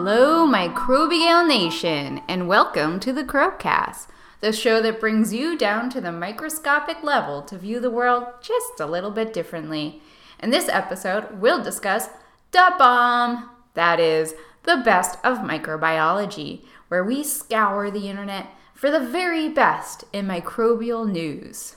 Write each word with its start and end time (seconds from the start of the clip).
Hello, 0.00 0.46
Microbial 0.46 1.44
Nation, 1.44 2.22
and 2.28 2.46
welcome 2.46 3.00
to 3.00 3.12
the 3.12 3.24
Crowcast, 3.24 4.06
the 4.40 4.52
show 4.52 4.80
that 4.80 5.00
brings 5.00 5.34
you 5.34 5.58
down 5.58 5.90
to 5.90 6.00
the 6.00 6.12
microscopic 6.12 7.02
level 7.02 7.42
to 7.42 7.58
view 7.58 7.80
the 7.80 7.90
world 7.90 8.24
just 8.40 8.78
a 8.78 8.86
little 8.86 9.10
bit 9.10 9.32
differently. 9.32 10.00
In 10.38 10.50
this 10.50 10.68
episode, 10.68 11.40
we'll 11.40 11.60
discuss 11.64 12.10
the 12.52 12.74
bomb, 12.78 13.50
that 13.74 13.98
is, 13.98 14.34
the 14.62 14.76
best 14.76 15.18
of 15.24 15.38
microbiology, 15.38 16.64
where 16.86 17.02
we 17.02 17.24
scour 17.24 17.90
the 17.90 18.08
internet 18.08 18.46
for 18.74 18.92
the 18.92 19.00
very 19.00 19.48
best 19.48 20.04
in 20.12 20.28
microbial 20.28 21.10
news. 21.10 21.74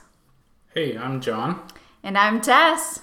Hey, 0.76 0.96
I'm 0.96 1.22
John. 1.22 1.60
And 2.04 2.16
I'm 2.20 2.40
Tess. 2.40 3.00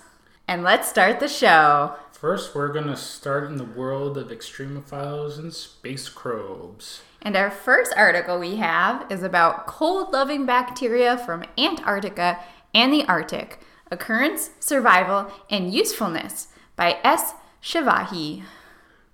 And 0.47 0.63
let's 0.63 0.89
start 0.89 1.19
the 1.21 1.29
show. 1.29 1.97
First, 2.21 2.53
we're 2.53 2.73
going 2.73 2.89
to 2.89 2.97
start 2.97 3.45
in 3.45 3.59
the 3.59 3.65
world 3.65 4.19
of 4.19 4.33
extremophiles 4.33 5.39
and 5.39 5.55
space 5.55 6.09
probes. 6.09 7.03
And 7.23 7.37
our 7.37 7.49
first 7.49 7.95
article 7.97 8.41
we 8.41 8.57
have 8.57 9.07
is 9.09 9.23
about 9.23 9.69
cold 9.69 10.13
loving 10.13 10.45
bacteria 10.45 11.17
from 11.17 11.45
Antarctica 11.57 12.41
and 12.75 12.93
the 12.93 13.05
Arctic 13.05 13.61
Occurrence, 13.93 14.51
Survival, 14.59 15.31
and 15.49 15.73
Usefulness 15.73 16.49
by 16.75 16.99
S. 17.05 17.35
Shivahi. 17.63 18.43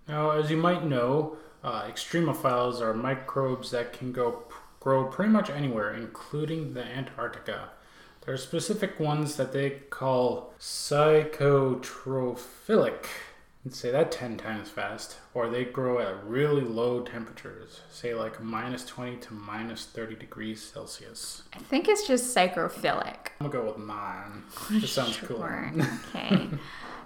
Now, 0.09 0.31
as 0.31 0.51
you 0.51 0.57
might 0.57 0.87
know, 0.87 1.37
uh, 1.63 1.83
extremophiles 1.83 2.81
are 2.81 2.95
microbes 2.95 3.71
that 3.73 3.93
can 3.93 4.13
go, 4.13 4.45
grow 4.81 5.05
pretty 5.09 5.31
much 5.31 5.51
anywhere, 5.51 5.93
including 5.93 6.73
the 6.73 6.83
Antarctica. 6.83 7.69
There 8.25 8.35
are 8.35 8.39
specific 8.39 8.99
ones 8.99 9.37
that 9.37 9.53
they 9.53 9.71
call 9.91 10.55
psychotrophilic. 10.59 13.07
And 13.65 13.75
say 13.75 13.91
that 13.91 14.13
10 14.13 14.37
times 14.37 14.69
fast. 14.69 15.17
Or 15.33 15.49
they 15.49 15.65
grow 15.65 15.99
at 15.99 16.23
really 16.27 16.61
low 16.63 17.01
temperatures, 17.03 17.81
say 17.91 18.15
like 18.15 18.43
minus 18.43 18.85
20 18.85 19.17
to 19.19 19.35
minus 19.35 19.87
30 19.87 20.17
degrees 20.17 20.63
Celsius. 20.63 21.43
I 21.55 21.59
think 21.59 21.89
it's 21.89 22.07
just 22.07 22.35
psychrophilic. 22.37 23.17
I'm 23.41 23.49
gonna 23.51 23.65
go 23.65 23.67
with 23.67 23.79
mine. 23.79 24.45
It 24.71 24.87
sounds 24.87 25.17
Sure. 25.17 25.29
cooler. 25.29 25.73
Okay. 26.15 26.49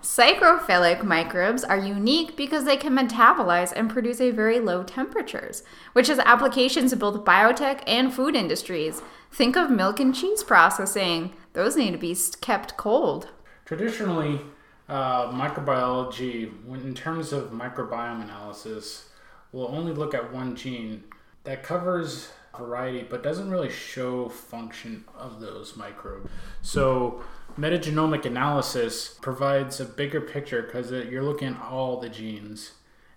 Psychrophilic 0.03 1.03
microbes 1.03 1.65
are 1.65 1.79
unique 1.79 2.37
because 2.37 2.65
they 2.65 2.77
can 2.77 2.97
metabolize 2.97 3.73
and 3.75 3.91
produce 3.91 4.21
at 4.21 4.35
very 4.35 4.61
low 4.61 4.83
temperatures, 4.83 5.63
which 5.93 6.09
has 6.09 6.19
applications 6.21 6.93
in 6.93 6.99
both 6.99 7.25
biotech 7.25 7.83
and 7.87 8.13
food 8.13 8.35
industries. 8.37 9.03
Think 9.33 9.57
of 9.57 9.71
milk 9.71 10.01
and 10.01 10.15
cheese 10.15 10.45
processing. 10.45 11.35
Those 11.53 11.77
need 11.77 11.93
to 11.93 11.99
be 11.99 12.17
kept 12.41 12.77
cold. 12.77 13.29
Traditionally, 13.65 14.41
uh, 14.89 15.31
microbiology, 15.33 16.53
in 16.73 16.95
terms 16.95 17.33
of 17.33 17.51
microbiome 17.51 18.23
analysis, 18.23 19.11
will 19.53 19.69
only 19.69 19.93
look 19.93 20.15
at 20.15 20.33
one 20.33 20.57
gene 20.57 21.05
that 21.45 21.63
covers 21.63 22.31
variety 22.59 23.07
but 23.09 23.23
doesn't 23.23 23.51
really 23.51 23.71
show 23.71 24.29
function 24.29 25.05
of 25.17 25.41
those 25.41 25.77
microbes. 25.77 26.31
So, 26.61 27.23
metagenomic 27.59 28.25
analysis 28.25 29.09
provides 29.21 29.81
a 29.81 29.85
bigger 29.85 30.21
picture 30.21 30.63
because 30.63 30.91
you're 30.91 31.25
looking 31.25 31.55
at 31.55 31.63
all 31.63 32.01
the 32.01 32.09
genes. 32.09 32.73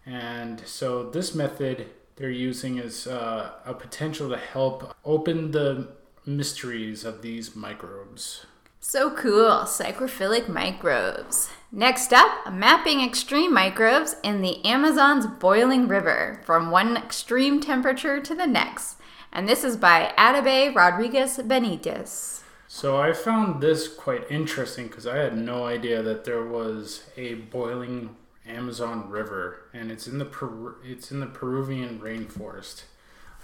And 0.06 0.62
so, 0.66 1.10
this 1.10 1.36
method 1.36 1.88
they're 2.16 2.30
using 2.30 2.78
is 2.78 3.08
uh, 3.08 3.52
a 3.66 3.74
potential 3.74 4.30
to 4.30 4.38
help 4.38 4.96
open 5.06 5.52
the 5.52 5.90
mysteries 6.26 7.04
of 7.04 7.22
these 7.22 7.56
microbes. 7.56 8.46
So 8.80 9.12
cool, 9.12 9.62
psychrophilic 9.62 10.50
microbes. 10.50 11.50
Next 11.72 12.12
up, 12.12 12.52
mapping 12.52 13.02
extreme 13.02 13.54
microbes 13.54 14.16
in 14.24 14.42
the 14.42 14.64
Amazon's 14.66 15.28
boiling 15.28 15.88
river 15.88 16.42
from 16.46 16.72
one 16.72 16.98
extreme 16.98 17.62
temperature 17.62 18.20
to 18.20 18.34
the 18.34 18.48
next. 18.48 18.98
And 19.32 19.48
this 19.48 19.64
is 19.64 19.78
by 19.78 20.14
Atabey 20.18 20.76
Rodriguez 20.76 21.38
Benitez. 21.38 22.41
So 22.74 22.96
I 23.02 23.12
found 23.12 23.62
this 23.62 23.90
quite 23.90 24.32
interesting 24.32 24.88
because 24.88 25.06
I 25.06 25.18
had 25.18 25.38
no 25.38 25.66
idea 25.66 26.02
that 26.04 26.24
there 26.24 26.46
was 26.46 27.04
a 27.18 27.34
boiling 27.34 28.16
Amazon 28.48 29.10
River, 29.10 29.66
and 29.74 29.92
it's 29.92 30.08
in 30.08 30.20
the 30.20 30.76
it's 30.82 31.12
in 31.12 31.20
the 31.20 31.26
Peruvian 31.26 32.00
rainforest 32.00 32.84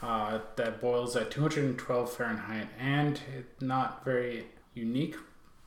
uh, 0.02 0.40
that 0.56 0.80
boils 0.80 1.18
at 1.18 1.30
212 1.30 2.10
Fahrenheit, 2.10 2.70
and 2.80 3.20
it's 3.38 3.62
not 3.62 4.06
very 4.06 4.46
unique 4.74 5.18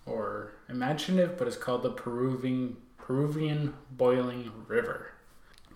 or 0.06 0.52
imaginative, 0.70 1.36
but 1.36 1.46
it's 1.46 1.58
called 1.58 1.82
the 1.82 1.90
Peruvian 1.90 2.78
Peruvian 2.96 3.74
boiling 3.90 4.50
river. 4.68 5.12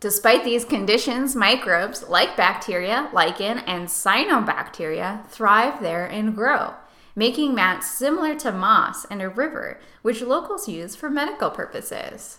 Despite 0.01 0.43
these 0.43 0.65
conditions, 0.65 1.37
microbes 1.37 2.09
like 2.09 2.35
bacteria, 2.35 3.11
lichen, 3.13 3.59
and 3.59 3.89
cyanobacteria 3.89 5.27
thrive 5.27 5.83
there 5.83 6.07
and 6.07 6.35
grow, 6.35 6.75
making 7.15 7.55
mats 7.55 7.91
similar 7.91 8.35
to 8.37 8.53
moss 8.53 9.05
in 9.07 9.21
a 9.21 9.29
river, 9.29 9.81
which 10.03 10.21
locals 10.21 10.69
use 10.69 10.97
for 10.97 11.09
medical 11.09 11.51
purposes. 11.51 12.39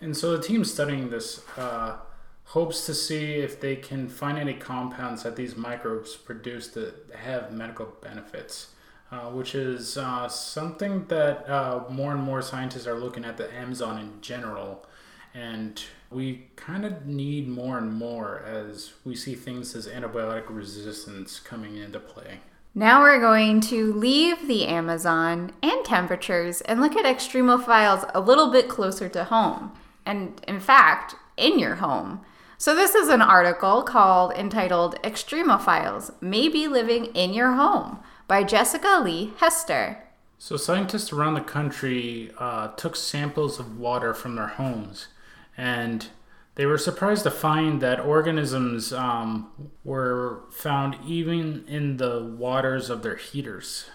And 0.00 0.16
so 0.16 0.36
the 0.36 0.42
team 0.42 0.64
studying 0.64 1.10
this 1.10 1.42
uh, 1.56 1.96
hopes 2.44 2.86
to 2.86 2.94
see 2.94 3.34
if 3.34 3.60
they 3.60 3.76
can 3.76 4.08
find 4.08 4.38
any 4.38 4.54
compounds 4.54 5.22
that 5.24 5.36
these 5.36 5.56
microbes 5.56 6.16
produce 6.16 6.68
that 6.68 6.94
have 7.14 7.52
medical 7.52 7.86
benefits, 8.00 8.68
uh, 9.10 9.30
which 9.30 9.54
is 9.54 9.96
uh, 9.96 10.28
something 10.28 11.06
that 11.06 11.48
uh, 11.48 11.84
more 11.90 12.12
and 12.12 12.22
more 12.22 12.42
scientists 12.42 12.86
are 12.86 12.98
looking 12.98 13.24
at 13.24 13.36
the 13.36 13.52
Amazon 13.54 13.98
in 13.98 14.20
general. 14.20 14.86
And 15.34 15.82
we 16.10 16.46
kind 16.56 16.84
of 16.84 17.06
need 17.06 17.48
more 17.48 17.78
and 17.78 17.92
more 17.92 18.42
as 18.46 18.92
we 19.04 19.16
see 19.16 19.34
things 19.34 19.74
as 19.74 19.86
antibiotic 19.88 20.44
resistance 20.48 21.40
coming 21.40 21.76
into 21.76 21.98
play. 21.98 22.40
Now 22.78 23.00
we're 23.00 23.20
going 23.20 23.62
to 23.62 23.90
leave 23.94 24.46
the 24.46 24.66
Amazon 24.66 25.52
and 25.62 25.82
temperatures 25.82 26.60
and 26.60 26.78
look 26.78 26.94
at 26.94 27.06
extremophiles 27.06 28.10
a 28.12 28.20
little 28.20 28.52
bit 28.52 28.68
closer 28.68 29.08
to 29.08 29.24
home, 29.24 29.72
and 30.04 30.38
in 30.46 30.60
fact, 30.60 31.14
in 31.38 31.58
your 31.58 31.76
home. 31.76 32.20
So, 32.58 32.74
this 32.74 32.94
is 32.94 33.08
an 33.08 33.22
article 33.22 33.82
called 33.82 34.34
entitled 34.34 35.00
Extremophiles 35.00 36.12
May 36.20 36.50
Be 36.50 36.68
Living 36.68 37.06
in 37.06 37.32
Your 37.32 37.52
Home 37.52 38.00
by 38.28 38.44
Jessica 38.44 39.00
Lee 39.02 39.32
Hester. 39.38 40.02
So, 40.36 40.58
scientists 40.58 41.14
around 41.14 41.32
the 41.32 41.40
country 41.40 42.30
uh, 42.36 42.68
took 42.76 42.94
samples 42.94 43.58
of 43.58 43.78
water 43.78 44.12
from 44.12 44.34
their 44.34 44.48
homes, 44.48 45.08
and 45.56 46.08
they 46.56 46.66
were 46.66 46.78
surprised 46.78 47.22
to 47.22 47.30
find 47.30 47.80
that 47.82 48.00
organisms 48.00 48.92
um, 48.92 49.70
were 49.84 50.40
found 50.50 50.96
even 51.06 51.64
in 51.68 51.98
the 51.98 52.22
waters 52.22 52.90
of 52.90 53.02
their 53.02 53.16
heaters. 53.16 53.88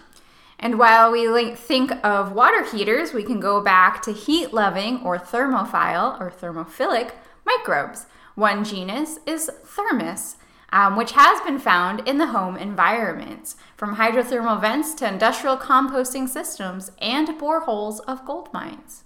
And 0.60 0.78
while 0.78 1.10
we 1.10 1.56
think 1.56 1.92
of 2.04 2.32
water 2.32 2.64
heaters, 2.64 3.12
we 3.12 3.24
can 3.24 3.40
go 3.40 3.60
back 3.60 4.00
to 4.02 4.12
heat 4.12 4.54
loving 4.54 5.02
or 5.02 5.18
thermophile 5.18 6.20
or 6.20 6.30
thermophilic 6.30 7.10
microbes. 7.44 8.06
One 8.36 8.64
genus 8.64 9.18
is 9.26 9.50
Thermus, 9.64 10.36
um, 10.72 10.94
which 10.94 11.12
has 11.12 11.40
been 11.40 11.58
found 11.58 12.06
in 12.08 12.18
the 12.18 12.28
home 12.28 12.56
environments, 12.56 13.56
from 13.76 13.96
hydrothermal 13.96 14.60
vents 14.60 14.94
to 14.94 15.08
industrial 15.08 15.56
composting 15.56 16.28
systems 16.28 16.92
and 17.00 17.26
boreholes 17.40 17.98
of 18.06 18.24
gold 18.24 18.48
mines. 18.52 19.02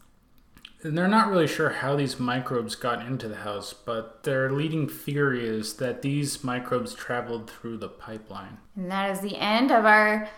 And 0.83 0.97
they're 0.97 1.09
not 1.09 1.29
really 1.31 1.47
sure 1.47 1.71
how 1.71 1.97
these 1.97 2.21
microbes 2.21 2.75
got 2.75 3.05
into 3.05 3.29
the 3.29 3.37
house, 3.37 3.73
but 3.73 4.23
their 4.23 4.53
leading 4.53 4.89
theory 4.89 5.47
is 5.47 5.75
that 5.75 6.03
these 6.03 6.45
microbes 6.45 6.95
traveled 6.95 7.51
through 7.51 7.79
the 7.79 7.89
pipeline. 7.89 8.59
And 8.77 8.91
that 8.91 9.11
is 9.11 9.21
the 9.21 9.37
end 9.37 9.73
of 9.73 9.85
our 9.85 10.29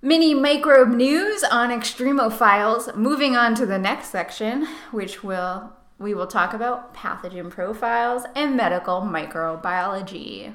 mini 0.00 0.34
microbe 0.34 0.88
news 0.88 1.44
on 1.44 1.70
extremophiles. 1.70 2.96
Moving 2.96 3.36
on 3.36 3.54
to 3.56 3.66
the 3.66 3.78
next 3.78 4.08
section, 4.08 4.66
which 4.90 5.22
will 5.22 5.72
we 5.98 6.14
will 6.14 6.26
talk 6.26 6.52
about 6.52 6.94
pathogen 6.94 7.50
profiles 7.50 8.24
and 8.34 8.56
medical 8.56 9.00
microbiology. 9.00 10.52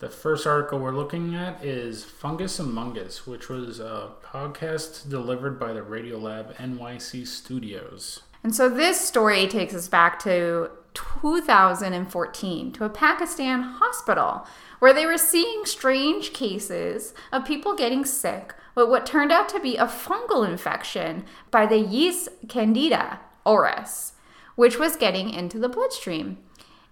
The 0.00 0.08
first 0.08 0.46
article 0.46 0.78
we're 0.78 0.96
looking 0.96 1.34
at 1.34 1.64
is 1.64 2.04
Fungus 2.04 2.58
Among 2.58 2.98
Us, 2.98 3.26
which 3.26 3.48
was 3.48 3.78
a 3.78 4.12
podcast 4.24 5.08
delivered 5.08 5.60
by 5.60 5.72
the 5.72 5.82
Radiolab 5.82 6.56
NYC 6.56 7.26
Studios. 7.26 8.22
And 8.42 8.54
so 8.54 8.68
this 8.68 9.00
story 9.00 9.46
takes 9.46 9.74
us 9.74 9.88
back 9.88 10.18
to 10.20 10.70
2014 10.94 12.72
to 12.72 12.84
a 12.84 12.88
Pakistan 12.88 13.62
hospital 13.62 14.46
where 14.78 14.94
they 14.94 15.06
were 15.06 15.18
seeing 15.18 15.64
strange 15.64 16.32
cases 16.32 17.14
of 17.32 17.44
people 17.44 17.74
getting 17.74 18.04
sick 18.04 18.54
with 18.74 18.88
what 18.88 19.06
turned 19.06 19.30
out 19.30 19.48
to 19.50 19.60
be 19.60 19.76
a 19.76 19.86
fungal 19.86 20.48
infection 20.48 21.24
by 21.50 21.66
the 21.66 21.78
yeast 21.78 22.28
Candida 22.48 23.20
auris, 23.44 24.12
which 24.56 24.78
was 24.78 24.96
getting 24.96 25.30
into 25.30 25.58
the 25.58 25.68
bloodstream. 25.68 26.38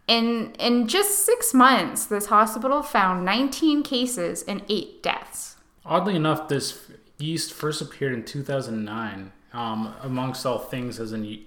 In, 0.06 0.53
in 0.59 0.89
just 0.89 1.25
six 1.25 1.53
months, 1.53 2.06
this 2.06 2.27
hospital 2.27 2.83
found 2.83 3.25
19 3.25 3.83
cases 3.83 4.43
and 4.43 4.62
eight 4.69 5.03
deaths. 5.03 5.56
Oddly 5.85 6.17
enough, 6.17 6.49
this 6.49 6.91
yeast 7.19 7.53
first 7.53 7.83
appeared 7.83 8.15
in 8.15 8.25
2009, 8.25 9.33
um, 9.53 9.95
amongst 10.03 10.45
all 10.45 10.59
things, 10.59 11.00
as 11.00 11.12
an 11.12 11.45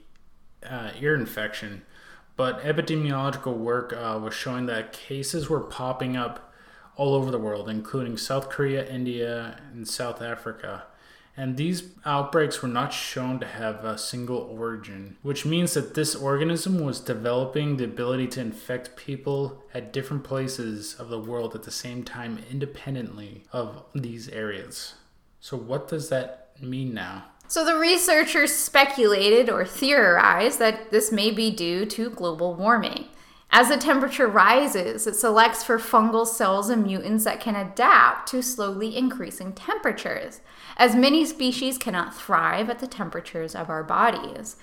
uh, 0.68 0.92
ear 1.00 1.16
infection. 1.16 1.84
but 2.38 2.62
epidemiological 2.64 3.56
work 3.56 3.94
uh, 3.94 4.20
was 4.22 4.34
showing 4.34 4.66
that 4.66 4.94
cases 4.94 5.50
were 5.50 5.60
popping 5.60 6.18
up 6.18 6.52
all 6.96 7.14
over 7.14 7.30
the 7.30 7.38
world, 7.38 7.70
including 7.70 8.18
South 8.18 8.50
Korea, 8.50 8.88
India, 8.90 9.60
and 9.74 9.88
South 9.88 10.22
Africa. 10.22 10.84
And 11.38 11.56
these 11.56 11.84
outbreaks 12.06 12.62
were 12.62 12.68
not 12.68 12.92
shown 12.92 13.40
to 13.40 13.48
have 13.48 13.86
a 13.86 13.98
single 13.98 14.38
origin, 14.38 15.18
which 15.22 15.46
means 15.46 15.74
that 15.74 15.94
this 15.94 16.14
organism 16.14 16.84
was 16.84 17.00
developing 17.00 17.78
the 17.78 17.86
ability 17.86 18.28
to 18.28 18.42
infect 18.42 18.98
people 18.98 19.64
at 19.74 19.94
different 19.94 20.24
places 20.24 20.94
of 20.96 21.10
the 21.10 21.20
world 21.20 21.56
at 21.56 21.64
the 21.64 21.72
same 21.72 22.04
time, 22.04 22.40
independently 22.52 23.46
of 23.54 23.84
these 23.96 24.28
areas. 24.30 24.96
So, 25.40 25.56
what 25.58 25.88
does 25.88 26.10
that 26.10 26.52
mean 26.62 26.94
now? 26.94 27.26
So 27.52 27.66
the 27.66 27.76
researchers 27.76 28.56
speculated 28.56 29.50
or 29.50 29.66
theorized 29.66 30.58
that 30.60 30.90
this 30.90 31.12
may 31.12 31.32
be 31.32 31.52
due 31.52 31.86
to 31.86 32.10
global 32.10 32.56
warming. 32.56 33.10
As 33.50 33.68
the 33.68 33.76
temperature 33.76 34.28
rises, 34.28 35.06
it 35.06 35.18
selects 35.18 35.62
for 35.62 35.78
fungal 35.78 36.26
cells 36.26 36.70
and 36.70 36.86
mutants 36.86 37.26
that 37.26 37.42
can 37.42 37.58
adapt 37.58 38.30
to 38.30 38.42
slowly 38.42 38.96
increasing 38.96 39.52
temperatures, 39.52 40.40
as 40.78 40.96
many 40.96 41.26
species 41.26 41.78
cannot 41.78 42.16
thrive 42.16 42.70
at 42.70 42.80
the 42.80 42.88
temperatures 42.88 43.54
of 43.54 43.70
our 43.70 43.84
bodies. 43.84 44.56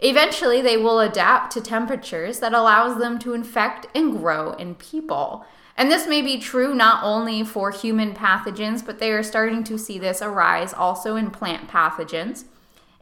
Eventually, 0.00 0.60
they 0.60 0.76
will 0.76 1.00
adapt 1.00 1.50
to 1.54 1.62
temperatures 1.62 2.40
that 2.40 2.52
allows 2.52 2.98
them 2.98 3.18
to 3.20 3.32
infect 3.32 3.86
and 3.94 4.18
grow 4.18 4.52
in 4.52 4.74
people. 4.74 5.46
And 5.76 5.90
this 5.90 6.06
may 6.06 6.22
be 6.22 6.38
true 6.38 6.74
not 6.74 7.02
only 7.02 7.42
for 7.42 7.70
human 7.70 8.14
pathogens, 8.14 8.84
but 8.84 8.98
they 8.98 9.10
are 9.10 9.22
starting 9.22 9.64
to 9.64 9.78
see 9.78 9.98
this 9.98 10.22
arise 10.22 10.72
also 10.72 11.16
in 11.16 11.30
plant 11.30 11.68
pathogens 11.68 12.44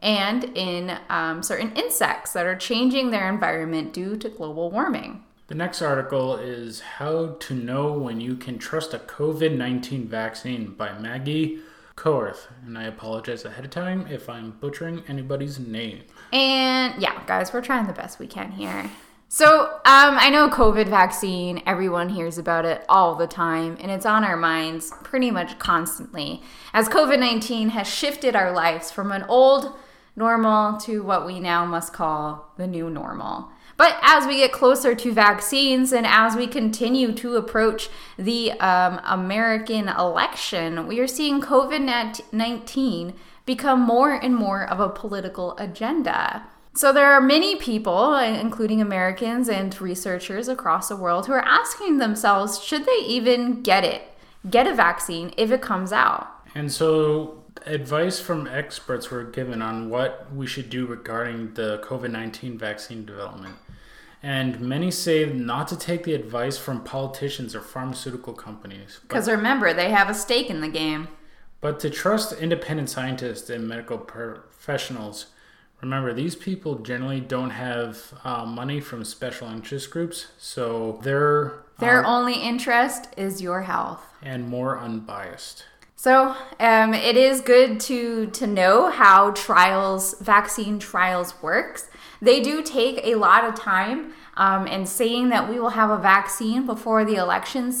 and 0.01 0.43
in 0.55 0.97
um, 1.09 1.41
certain 1.41 1.71
insects 1.73 2.33
that 2.33 2.45
are 2.45 2.55
changing 2.55 3.11
their 3.11 3.29
environment 3.29 3.93
due 3.93 4.17
to 4.17 4.27
global 4.27 4.69
warming. 4.69 5.23
The 5.47 5.55
next 5.55 5.81
article 5.81 6.35
is 6.37 6.79
How 6.79 7.35
to 7.39 7.53
Know 7.53 7.93
When 7.93 8.19
You 8.19 8.35
Can 8.35 8.57
Trust 8.57 8.93
a 8.93 8.99
COVID 8.99 9.55
19 9.55 10.07
Vaccine 10.07 10.71
by 10.71 10.97
Maggie 10.97 11.59
Koerth. 11.95 12.47
And 12.65 12.77
I 12.77 12.83
apologize 12.83 13.45
ahead 13.45 13.65
of 13.65 13.71
time 13.71 14.07
if 14.07 14.29
I'm 14.29 14.51
butchering 14.51 15.03
anybody's 15.07 15.59
name. 15.59 16.03
And 16.31 17.01
yeah, 17.01 17.23
guys, 17.27 17.53
we're 17.53 17.61
trying 17.61 17.87
the 17.87 17.93
best 17.93 18.19
we 18.19 18.27
can 18.27 18.51
here. 18.51 18.89
So, 19.35 19.63
um, 19.63 20.15
I 20.19 20.29
know 20.29 20.47
COVID 20.47 20.89
vaccine, 20.89 21.63
everyone 21.65 22.09
hears 22.09 22.37
about 22.37 22.65
it 22.65 22.85
all 22.87 23.15
the 23.15 23.25
time, 23.25 23.79
and 23.81 23.89
it's 23.89 24.05
on 24.05 24.23
our 24.23 24.37
minds 24.37 24.93
pretty 25.03 25.31
much 25.31 25.57
constantly 25.57 26.43
as 26.71 26.87
COVID 26.87 27.17
19 27.17 27.69
has 27.69 27.87
shifted 27.87 28.35
our 28.35 28.51
lives 28.51 28.91
from 28.91 29.11
an 29.11 29.23
old 29.23 29.73
normal 30.15 30.77
to 30.81 31.01
what 31.01 31.25
we 31.25 31.39
now 31.39 31.65
must 31.65 31.93
call 31.93 32.53
the 32.57 32.67
new 32.67 32.91
normal. 32.91 33.49
But 33.75 33.97
as 34.03 34.27
we 34.27 34.37
get 34.37 34.51
closer 34.51 34.93
to 34.93 35.11
vaccines 35.11 35.91
and 35.91 36.05
as 36.05 36.35
we 36.35 36.45
continue 36.45 37.11
to 37.13 37.35
approach 37.35 37.89
the 38.19 38.51
um, 38.59 39.01
American 39.03 39.89
election, 39.89 40.85
we 40.85 40.99
are 40.99 41.07
seeing 41.07 41.41
COVID 41.41 42.21
19 42.31 43.13
become 43.47 43.81
more 43.81 44.13
and 44.13 44.35
more 44.35 44.63
of 44.63 44.79
a 44.79 44.89
political 44.89 45.57
agenda. 45.57 46.43
So 46.75 46.91
there 46.91 47.13
are 47.13 47.21
many 47.21 47.55
people, 47.55 48.15
including 48.15 48.81
Americans 48.81 49.47
and 49.47 49.79
researchers 49.79 50.47
across 50.47 50.89
the 50.89 50.95
world, 50.95 51.27
who 51.27 51.33
are 51.33 51.45
asking 51.45 51.99
themselves 51.99 52.63
should 52.63 52.85
they 52.85 53.05
even 53.05 53.61
get 53.61 53.83
it, 53.83 54.01
get 54.49 54.65
a 54.65 54.73
vaccine 54.73 55.33
if 55.37 55.51
it 55.51 55.61
comes 55.61 55.93
out? 55.93 56.27
And 56.55 56.71
so, 56.71 57.43
advice 57.67 58.19
from 58.19 58.47
experts 58.47 59.11
were 59.11 59.23
given 59.23 59.61
on 59.61 59.89
what 59.89 60.27
we 60.33 60.47
should 60.47 60.71
do 60.71 60.87
regarding 60.87 61.53
the 61.53 61.79
COVID 61.83 62.09
19 62.09 62.57
vaccine 62.57 63.05
development. 63.05 63.55
And 64.23 64.59
many 64.61 64.89
say 64.89 65.25
not 65.25 65.67
to 65.67 65.77
take 65.77 66.05
the 66.05 66.13
advice 66.13 66.57
from 66.57 66.83
politicians 66.83 67.53
or 67.53 67.61
pharmaceutical 67.61 68.33
companies. 68.33 68.99
Because 69.01 69.29
remember, 69.29 69.73
they 69.73 69.91
have 69.91 70.09
a 70.09 70.13
stake 70.13 70.49
in 70.49 70.61
the 70.61 70.69
game. 70.69 71.09
But 71.61 71.79
to 71.81 71.89
trust 71.89 72.33
independent 72.33 72.89
scientists 72.89 73.49
and 73.49 73.67
medical 73.67 73.97
professionals 73.97 75.27
Remember, 75.83 76.13
these 76.13 76.37
people 76.37 76.75
generally 76.75 77.19
don't 77.19 77.49
have 77.49 78.13
uh, 78.23 78.45
money 78.45 78.79
from 78.79 79.03
special 79.03 79.49
interest 79.49 79.91
groups, 79.91 80.27
so 80.37 80.97
their 81.03 81.55
their 81.79 82.05
uh, 82.05 82.09
only 82.09 82.35
interest 82.35 83.09
is 83.17 83.41
your 83.41 83.63
health 83.63 84.01
and 84.21 84.47
more 84.47 84.79
unbiased. 84.79 85.65
So 85.97 86.37
um, 86.61 86.93
it 86.93 87.17
is 87.17 87.41
good 87.41 87.81
to 87.81 88.27
to 88.27 88.47
know 88.47 88.91
how 88.91 89.31
trials, 89.31 90.15
vaccine 90.21 90.79
trials 90.79 91.33
works. 91.41 91.89
They 92.21 92.39
do 92.39 92.63
take 92.63 93.01
a 93.03 93.15
lot 93.15 93.43
of 93.43 93.53
time, 93.53 94.13
um, 94.37 94.65
and 94.67 94.87
saying 94.87 95.29
that 95.29 95.49
we 95.49 95.59
will 95.59 95.71
have 95.71 95.89
a 95.89 95.97
vaccine 95.97 96.65
before 96.65 97.03
the 97.03 97.15
elections 97.15 97.77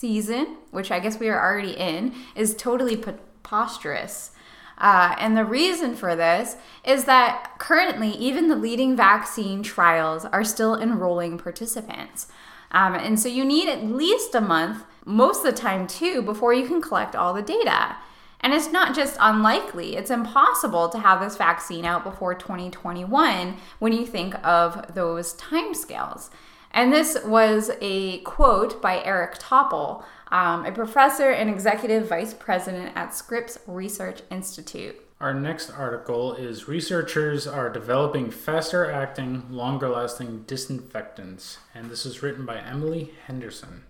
season, 0.00 0.56
which 0.72 0.90
I 0.90 0.98
guess 0.98 1.20
we 1.20 1.28
are 1.28 1.40
already 1.40 1.76
in, 1.76 2.12
is 2.34 2.56
totally 2.56 2.96
preposterous. 2.96 4.32
Uh, 4.78 5.14
and 5.18 5.36
the 5.36 5.44
reason 5.44 5.94
for 5.94 6.14
this 6.14 6.56
is 6.84 7.04
that 7.04 7.54
currently, 7.58 8.10
even 8.10 8.48
the 8.48 8.56
leading 8.56 8.94
vaccine 8.94 9.62
trials 9.62 10.24
are 10.26 10.44
still 10.44 10.74
enrolling 10.74 11.38
participants. 11.38 12.28
Um, 12.72 12.94
and 12.94 13.18
so 13.18 13.28
you 13.28 13.44
need 13.44 13.68
at 13.68 13.84
least 13.84 14.34
a 14.34 14.40
month, 14.40 14.84
most 15.04 15.38
of 15.38 15.54
the 15.54 15.60
time 15.60 15.86
too, 15.86 16.20
before 16.22 16.52
you 16.52 16.66
can 16.66 16.82
collect 16.82 17.16
all 17.16 17.32
the 17.32 17.42
data. 17.42 17.96
And 18.40 18.52
it's 18.52 18.70
not 18.70 18.94
just 18.94 19.16
unlikely, 19.18 19.96
it's 19.96 20.10
impossible 20.10 20.88
to 20.90 20.98
have 20.98 21.20
this 21.20 21.36
vaccine 21.36 21.84
out 21.84 22.04
before 22.04 22.34
2021 22.34 23.56
when 23.78 23.92
you 23.92 24.06
think 24.06 24.34
of 24.46 24.94
those 24.94 25.34
timescales. 25.34 26.28
And 26.76 26.92
this 26.92 27.16
was 27.24 27.70
a 27.80 28.18
quote 28.18 28.82
by 28.82 29.02
Eric 29.02 29.38
Topol, 29.38 30.04
um, 30.30 30.66
a 30.66 30.72
professor 30.72 31.30
and 31.30 31.48
executive 31.48 32.06
vice 32.06 32.34
president 32.34 32.92
at 32.94 33.14
Scripps 33.14 33.58
Research 33.66 34.20
Institute. 34.30 34.94
Our 35.18 35.32
next 35.32 35.70
article 35.70 36.34
is 36.34 36.68
Researchers 36.68 37.46
are 37.46 37.70
developing 37.70 38.30
faster 38.30 38.90
acting, 38.90 39.44
longer 39.50 39.88
lasting 39.88 40.44
disinfectants. 40.46 41.56
And 41.74 41.88
this 41.88 42.04
is 42.04 42.22
written 42.22 42.44
by 42.44 42.58
Emily 42.58 43.12
Henderson. 43.26 43.84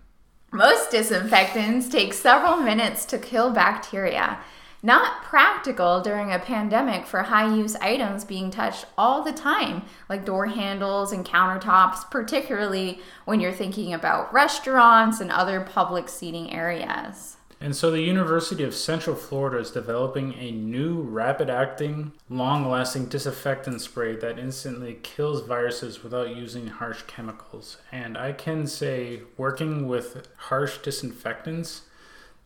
Most 0.53 0.89
disinfectants 0.89 1.89
take 1.89 2.13
several 2.13 2.55
minutes 2.55 3.03
to 3.07 3.17
kill 3.17 3.51
bacteria. 3.51 4.39
Not 4.83 5.23
practical 5.23 6.01
during 6.01 6.31
a 6.31 6.39
pandemic 6.39 7.07
for 7.07 7.23
high 7.23 7.53
use 7.53 7.75
items 7.77 8.23
being 8.23 8.51
touched 8.51 8.85
all 8.97 9.23
the 9.23 9.31
time, 9.31 9.83
like 10.07 10.23
door 10.23 10.45
handles 10.45 11.11
and 11.11 11.25
countertops, 11.25 12.09
particularly 12.11 13.01
when 13.25 13.39
you're 13.39 13.51
thinking 13.51 13.91
about 13.93 14.31
restaurants 14.31 15.19
and 15.19 15.31
other 15.31 15.61
public 15.61 16.07
seating 16.09 16.53
areas. 16.53 17.37
And 17.59 17.75
so 17.75 17.89
the 17.89 18.01
University 18.01 18.63
of 18.63 18.75
Central 18.75 19.15
Florida 19.15 19.57
is 19.57 19.71
developing 19.71 20.35
a 20.35 20.51
new 20.51 21.01
rapid 21.01 21.49
acting, 21.49 22.11
long 22.29 22.69
lasting 22.69 23.07
disinfectant 23.07 23.81
spray 23.81 24.15
that 24.17 24.37
instantly 24.37 24.99
kills 25.01 25.41
viruses 25.41 26.03
without 26.03 26.35
using 26.35 26.67
harsh 26.67 27.01
chemicals. 27.07 27.77
And 27.91 28.15
I 28.15 28.33
can 28.33 28.67
say, 28.67 29.21
working 29.37 29.87
with 29.87 30.27
harsh 30.37 30.77
disinfectants, 30.77 31.81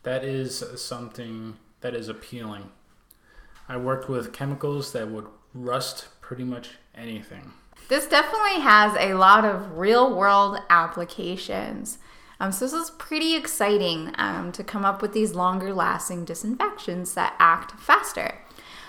that 0.03 0.23
is 0.23 0.63
something 0.81 1.57
that 1.81 1.93
is 1.93 2.07
appealing. 2.07 2.69
I 3.67 3.77
worked 3.77 4.09
with 4.09 4.33
chemicals 4.33 4.91
that 4.93 5.09
would 5.09 5.27
rust 5.53 6.07
pretty 6.21 6.43
much 6.43 6.69
anything. 6.95 7.53
This 7.89 8.07
definitely 8.07 8.61
has 8.61 8.95
a 8.97 9.15
lot 9.15 9.43
of 9.43 9.77
real 9.77 10.15
world 10.15 10.59
applications. 10.69 11.97
Um, 12.39 12.51
so, 12.51 12.65
this 12.65 12.73
is 12.73 12.89
pretty 12.91 13.35
exciting 13.35 14.13
um, 14.15 14.51
to 14.53 14.63
come 14.63 14.83
up 14.83 15.01
with 15.01 15.13
these 15.13 15.35
longer 15.35 15.73
lasting 15.73 16.25
disinfectants 16.25 17.13
that 17.13 17.35
act 17.37 17.79
faster. 17.79 18.39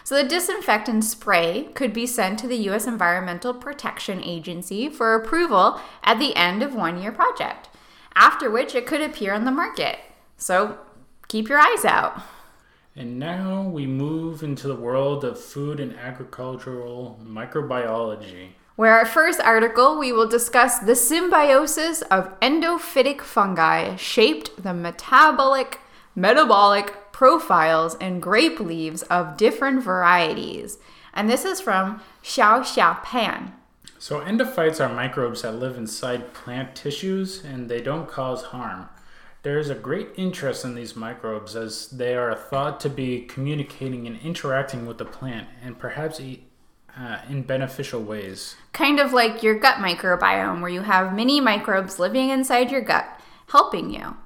So, 0.04 0.14
the 0.14 0.28
disinfectant 0.28 1.04
spray 1.04 1.68
could 1.74 1.92
be 1.92 2.06
sent 2.06 2.38
to 2.38 2.48
the 2.48 2.56
U.S. 2.56 2.86
Environmental 2.86 3.52
Protection 3.52 4.22
Agency 4.24 4.88
for 4.88 5.14
approval 5.14 5.80
at 6.02 6.18
the 6.18 6.34
end 6.34 6.62
of 6.62 6.74
one 6.74 7.00
year 7.00 7.12
project, 7.12 7.68
after 8.14 8.50
which 8.50 8.74
it 8.74 8.86
could 8.86 9.02
appear 9.02 9.34
on 9.34 9.44
the 9.44 9.50
market. 9.50 9.98
So, 10.38 10.78
keep 11.28 11.48
your 11.48 11.58
eyes 11.58 11.84
out. 11.84 12.22
And 12.94 13.18
now 13.18 13.62
we 13.62 13.86
move 13.86 14.42
into 14.42 14.68
the 14.68 14.76
world 14.76 15.24
of 15.24 15.40
food 15.40 15.80
and 15.80 15.96
agricultural 15.96 17.18
microbiology. 17.24 18.50
Where 18.76 18.92
our 18.98 19.06
first 19.06 19.40
article, 19.40 19.98
we 19.98 20.12
will 20.12 20.28
discuss 20.28 20.78
the 20.78 20.94
symbiosis 20.94 22.02
of 22.02 22.38
endophytic 22.40 23.22
fungi 23.22 23.96
shaped 23.96 24.62
the 24.62 24.74
metabolic 24.74 25.80
metabolic 26.14 27.12
profiles 27.12 27.94
in 27.94 28.20
grape 28.20 28.60
leaves 28.60 29.02
of 29.04 29.38
different 29.38 29.82
varieties. 29.82 30.78
And 31.14 31.30
this 31.30 31.44
is 31.46 31.60
from 31.60 32.02
Xiao 32.22 32.60
Xia 32.60 33.02
Pan. 33.02 33.54
So 33.98 34.20
endophytes 34.20 34.84
are 34.84 34.92
microbes 34.92 35.42
that 35.42 35.52
live 35.52 35.78
inside 35.78 36.34
plant 36.34 36.74
tissues 36.74 37.44
and 37.44 37.68
they 37.68 37.80
don't 37.80 38.08
cause 38.08 38.42
harm. 38.42 38.88
There 39.42 39.58
is 39.58 39.70
a 39.70 39.74
great 39.74 40.10
interest 40.16 40.64
in 40.64 40.76
these 40.76 40.94
microbes 40.94 41.56
as 41.56 41.88
they 41.88 42.14
are 42.14 42.32
thought 42.32 42.78
to 42.80 42.88
be 42.88 43.22
communicating 43.22 44.06
and 44.06 44.20
interacting 44.20 44.86
with 44.86 44.98
the 44.98 45.04
plant 45.04 45.48
and 45.64 45.76
perhaps 45.76 46.20
e- 46.20 46.44
uh, 46.96 47.18
in 47.28 47.42
beneficial 47.42 48.00
ways. 48.02 48.54
Kind 48.72 49.00
of 49.00 49.12
like 49.12 49.42
your 49.42 49.58
gut 49.58 49.78
microbiome, 49.78 50.60
where 50.60 50.70
you 50.70 50.82
have 50.82 51.16
many 51.16 51.40
microbes 51.40 51.98
living 51.98 52.30
inside 52.30 52.70
your 52.70 52.82
gut, 52.82 53.20
helping 53.48 53.90
you. 53.90 54.16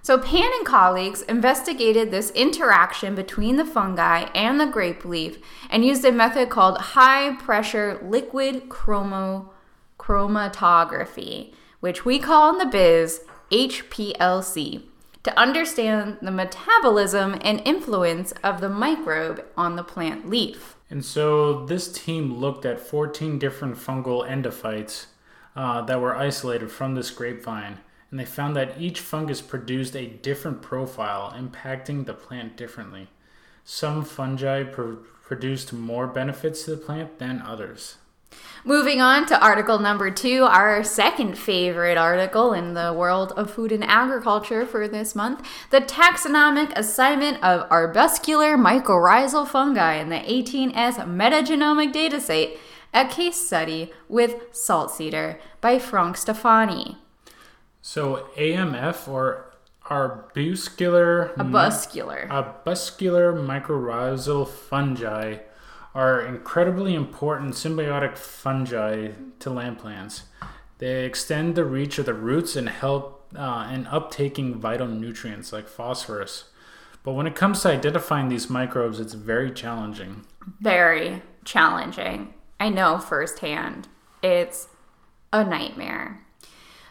So, 0.00 0.16
Pan 0.16 0.50
and 0.56 0.64
colleagues 0.64 1.22
investigated 1.22 2.10
this 2.10 2.30
interaction 2.30 3.14
between 3.14 3.56
the 3.56 3.64
fungi 3.64 4.20
and 4.34 4.58
the 4.58 4.66
grape 4.66 5.04
leaf 5.04 5.38
and 5.68 5.84
used 5.84 6.04
a 6.04 6.12
method 6.12 6.48
called 6.48 6.78
high 6.78 7.34
pressure 7.36 8.00
liquid 8.02 8.68
chromo- 8.70 9.50
chromatography, 9.98 11.52
which 11.80 12.04
we 12.04 12.20
call 12.20 12.52
in 12.52 12.58
the 12.58 12.66
biz 12.66 13.20
HPLC, 13.50 14.82
to 15.22 15.38
understand 15.38 16.18
the 16.22 16.30
metabolism 16.30 17.38
and 17.42 17.60
influence 17.64 18.32
of 18.44 18.60
the 18.60 18.68
microbe 18.68 19.44
on 19.56 19.76
the 19.76 19.82
plant 19.82 20.28
leaf. 20.28 20.76
And 20.88 21.04
so, 21.04 21.66
this 21.66 21.90
team 21.90 22.38
looked 22.38 22.64
at 22.64 22.80
14 22.80 23.38
different 23.38 23.76
fungal 23.76 24.28
endophytes 24.28 25.06
uh, 25.56 25.82
that 25.82 26.00
were 26.00 26.16
isolated 26.16 26.70
from 26.70 26.94
this 26.94 27.10
grapevine 27.10 27.78
and 28.10 28.20
they 28.20 28.24
found 28.24 28.56
that 28.56 28.80
each 28.80 29.00
fungus 29.00 29.40
produced 29.42 29.96
a 29.96 30.06
different 30.06 30.62
profile, 30.62 31.34
impacting 31.36 32.06
the 32.06 32.14
plant 32.14 32.56
differently. 32.56 33.08
Some 33.64 34.04
fungi 34.04 34.62
pro- 34.62 34.98
produced 35.22 35.72
more 35.72 36.06
benefits 36.06 36.64
to 36.64 36.70
the 36.70 36.76
plant 36.76 37.18
than 37.18 37.42
others. 37.42 37.96
Moving 38.64 39.00
on 39.00 39.26
to 39.26 39.40
article 39.40 39.78
number 39.78 40.10
two, 40.10 40.42
our 40.42 40.82
second 40.82 41.38
favorite 41.38 41.96
article 41.96 42.52
in 42.52 42.74
the 42.74 42.92
world 42.92 43.32
of 43.36 43.48
food 43.48 43.70
and 43.70 43.84
agriculture 43.84 44.66
for 44.66 44.88
this 44.88 45.14
month 45.14 45.46
the 45.70 45.80
taxonomic 45.80 46.72
assignment 46.76 47.42
of 47.44 47.68
arbuscular 47.68 48.56
mycorrhizal 48.56 49.46
fungi 49.46 49.94
in 49.94 50.08
the 50.08 50.16
18S 50.16 50.96
metagenomic 51.06 51.92
dataset, 51.92 52.58
a 52.92 53.04
case 53.04 53.46
study 53.46 53.92
with 54.08 54.34
salt 54.50 54.90
cedar 54.90 55.38
by 55.60 55.78
Frank 55.78 56.16
Stefani. 56.16 56.98
So 57.82 58.28
AMF 58.36 59.06
or 59.06 59.52
arbuscular 59.84 61.32
arbuscular 61.36 62.26
arbuscular 62.28 63.32
mycorrhizal 63.32 64.48
fungi 64.48 65.36
are 65.96 66.20
incredibly 66.20 66.94
important 66.94 67.54
symbiotic 67.54 68.18
fungi 68.18 69.12
to 69.38 69.48
land 69.48 69.78
plants. 69.78 70.24
They 70.76 71.06
extend 71.06 71.54
the 71.54 71.64
reach 71.64 71.98
of 71.98 72.04
the 72.04 72.12
roots 72.12 72.54
and 72.54 72.68
help 72.68 73.26
uh, 73.34 73.70
in 73.72 73.86
uptaking 73.86 74.56
vital 74.56 74.86
nutrients 74.86 75.54
like 75.54 75.66
phosphorus. 75.66 76.50
But 77.02 77.14
when 77.14 77.26
it 77.26 77.34
comes 77.34 77.62
to 77.62 77.70
identifying 77.70 78.28
these 78.28 78.50
microbes, 78.50 79.00
it's 79.00 79.14
very 79.14 79.50
challenging. 79.50 80.26
Very 80.60 81.22
challenging. 81.46 82.34
I 82.60 82.68
know 82.68 82.98
firsthand. 82.98 83.88
It's 84.22 84.68
a 85.32 85.44
nightmare. 85.44 86.20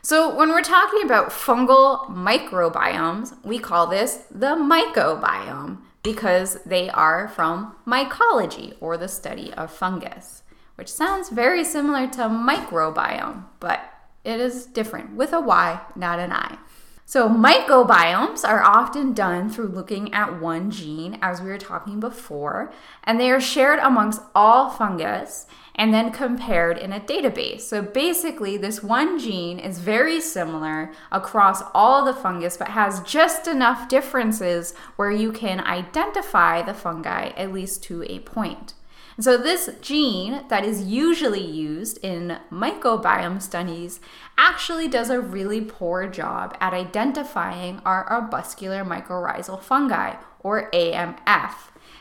So, 0.02 0.36
when 0.36 0.50
we're 0.50 0.62
talking 0.64 1.04
about 1.04 1.30
fungal 1.30 2.08
microbiomes, 2.10 3.36
we 3.44 3.60
call 3.60 3.86
this 3.86 4.24
the 4.32 4.56
mycobiome 4.56 5.85
because 6.06 6.60
they 6.68 6.88
are 6.92 7.28
from 7.28 7.76
mycology 7.86 8.76
or 8.80 8.96
the 8.96 9.08
study 9.08 9.52
of 9.54 9.72
fungus, 9.72 10.44
which 10.76 10.88
sounds 10.88 11.30
very 11.30 11.64
similar 11.64 12.06
to 12.06 12.30
microbiome, 12.30 13.44
but 13.60 13.80
it 14.24 14.40
is 14.40 14.68
different 14.68 15.16
with 15.16 15.34
a 15.34 15.42
Y, 15.42 15.82
not 15.96 16.20
an 16.20 16.32
I. 16.32 16.60
So, 17.08 17.30
microbiomes 17.30 18.44
are 18.44 18.64
often 18.64 19.14
done 19.14 19.48
through 19.52 19.68
looking 19.68 20.12
at 20.12 20.42
one 20.42 20.72
gene, 20.72 21.20
as 21.22 21.40
we 21.40 21.50
were 21.50 21.60
talking 21.60 22.00
before, 22.00 22.74
and 23.04 23.20
they 23.20 23.30
are 23.30 23.40
shared 23.40 23.78
amongst 23.78 24.22
all 24.34 24.72
fungus 24.72 25.46
and 25.76 25.94
then 25.94 26.12
compared 26.12 26.80
in 26.80 26.92
a 26.92 27.00
database. 27.00 27.62
So 27.62 27.84
basically, 27.84 28.58
this 28.58 28.82
one 28.82 29.20
gene 29.20 29.60
is 29.60 29.78
very 29.78 30.20
similar 30.20 30.92
across 31.12 31.62
all 31.76 32.06
the 32.06 32.14
fungus, 32.14 32.58
but 32.58 32.70
has 32.70 33.02
just 33.02 33.48
enough 33.48 33.88
differences 33.88 34.74
where 34.96 35.12
you 35.12 35.32
can 35.32 35.60
identify 35.60 36.64
the 36.64 36.74
fungi 36.74 37.28
at 37.38 37.54
least 37.54 37.84
to 37.84 38.04
a 38.04 38.20
point. 38.20 38.74
So, 39.18 39.38
this 39.38 39.70
gene 39.82 40.44
that 40.50 40.66
is 40.66 40.84
usually 40.84 41.46
used 41.46 42.00
in 42.04 42.38
microbiome 42.52 43.42
studies 43.42 44.02
actually 44.38 44.88
does 44.88 45.10
a 45.10 45.20
really 45.20 45.62
poor 45.62 46.08
job 46.08 46.56
at 46.60 46.74
identifying 46.74 47.82
our 47.86 48.08
arbuscular 48.10 48.86
mycorrhizal 48.86 49.62
fungi, 49.62 50.16
or 50.40 50.70
AMF 50.72 51.54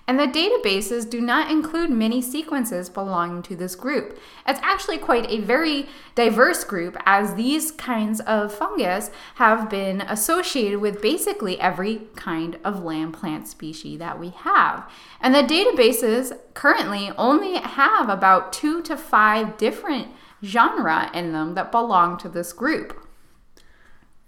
and 0.07 0.19
the 0.19 0.26
databases 0.26 1.09
do 1.09 1.21
not 1.21 1.50
include 1.50 1.91
many 1.91 2.21
sequences 2.21 2.91
belonging 2.91 3.43
to 3.43 3.57
this 3.57 3.75
group. 3.75 4.19
It's 4.47 4.61
actually 4.62 4.99
quite 4.99 5.31
a 5.31 5.41
very 5.41 5.87
diverse 6.14 6.62
group, 6.62 6.97
as 7.07 7.35
these 7.35 7.71
kinds 7.71 8.21
of 8.21 8.53
fungus 8.53 9.11
have 9.37 9.71
been 9.71 10.03
associated 10.03 10.81
with 10.81 11.00
basically 11.00 11.59
every 11.59 12.03
kind 12.17 12.59
of 12.64 12.85
land 12.85 13.14
plant 13.14 13.49
species 13.49 13.99
that 13.99 14.21
we 14.21 14.31
have. 14.31 14.91
And 15.21 15.35
the 15.35 15.43
databases 15.43 16.37
currently 16.53 17.11
only 17.17 17.57
have 17.57 18.11
about 18.11 18.53
two 18.53 18.83
to 18.83 18.99
five 18.99 19.57
different 19.57 20.09
genera 20.43 21.11
in 21.14 21.33
them 21.33 21.55
that 21.55 21.71
belong 21.71 22.19
to 22.19 22.29
this 22.29 22.53
group. 22.53 23.00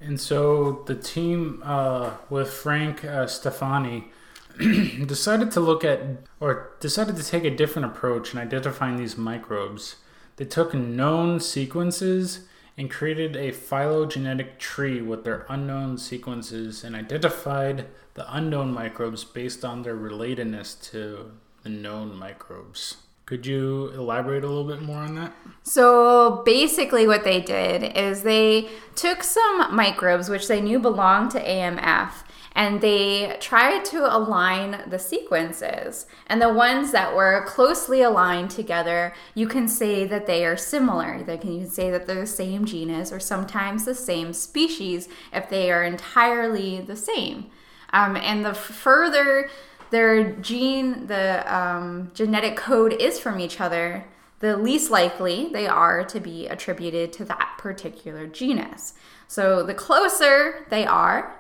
And 0.00 0.20
so 0.20 0.82
the 0.86 0.94
team 0.94 1.62
uh, 1.64 2.12
with 2.28 2.50
Frank 2.50 3.04
uh, 3.04 3.26
Stefani 3.26 4.10
decided 5.06 5.50
to 5.52 5.60
look 5.60 5.84
at, 5.84 6.00
or 6.40 6.70
decided 6.80 7.16
to 7.16 7.24
take 7.24 7.44
a 7.44 7.54
different 7.54 7.86
approach 7.86 8.32
in 8.32 8.38
identifying 8.38 8.96
these 8.96 9.16
microbes. 9.16 9.96
They 10.36 10.44
took 10.44 10.74
known 10.74 11.40
sequences 11.40 12.40
and 12.76 12.90
created 12.90 13.36
a 13.36 13.52
phylogenetic 13.52 14.58
tree 14.58 15.00
with 15.00 15.24
their 15.24 15.46
unknown 15.48 15.96
sequences 15.96 16.84
and 16.84 16.94
identified 16.94 17.86
the 18.14 18.34
unknown 18.34 18.72
microbes 18.72 19.24
based 19.24 19.64
on 19.64 19.82
their 19.82 19.96
relatedness 19.96 20.80
to 20.90 21.32
the 21.62 21.68
known 21.70 22.14
microbes. 22.14 22.98
Could 23.26 23.44
you 23.44 23.88
elaborate 23.88 24.44
a 24.44 24.46
little 24.46 24.64
bit 24.64 24.82
more 24.82 24.98
on 24.98 25.16
that? 25.16 25.32
So 25.64 26.42
basically, 26.44 27.08
what 27.08 27.24
they 27.24 27.40
did 27.40 27.82
is 27.96 28.22
they 28.22 28.68
took 28.94 29.24
some 29.24 29.74
microbes 29.74 30.28
which 30.28 30.46
they 30.46 30.60
knew 30.60 30.78
belonged 30.78 31.32
to 31.32 31.40
AMF 31.44 32.12
and 32.56 32.80
they 32.80 33.36
tried 33.38 33.84
to 33.86 34.16
align 34.16 34.82
the 34.86 34.98
sequences. 34.98 36.06
And 36.28 36.40
the 36.40 36.52
ones 36.52 36.92
that 36.92 37.14
were 37.14 37.44
closely 37.46 38.00
aligned 38.00 38.50
together, 38.50 39.12
you 39.34 39.46
can 39.46 39.66
say 39.68 40.06
that 40.06 40.26
they 40.26 40.46
are 40.46 40.56
similar. 40.56 41.22
They 41.22 41.36
can, 41.36 41.60
can 41.60 41.68
say 41.68 41.90
that 41.90 42.06
they're 42.06 42.20
the 42.20 42.26
same 42.26 42.64
genus 42.64 43.12
or 43.12 43.20
sometimes 43.20 43.84
the 43.84 43.94
same 43.94 44.32
species 44.32 45.08
if 45.34 45.50
they 45.50 45.70
are 45.70 45.84
entirely 45.84 46.80
the 46.80 46.96
same. 46.96 47.50
Um, 47.92 48.16
and 48.16 48.44
the 48.44 48.54
further 48.54 49.50
their 49.90 50.32
gene, 50.32 51.06
the 51.06 51.54
um, 51.54 52.10
genetic 52.14 52.56
code 52.56 52.92
is 52.92 53.18
from 53.18 53.40
each 53.40 53.60
other, 53.60 54.04
the 54.40 54.56
least 54.56 54.90
likely 54.90 55.48
they 55.52 55.66
are 55.66 56.04
to 56.04 56.20
be 56.20 56.46
attributed 56.46 57.12
to 57.14 57.24
that 57.24 57.54
particular 57.58 58.26
genus. 58.26 58.94
So 59.28 59.62
the 59.62 59.74
closer 59.74 60.66
they 60.70 60.84
are, 60.86 61.34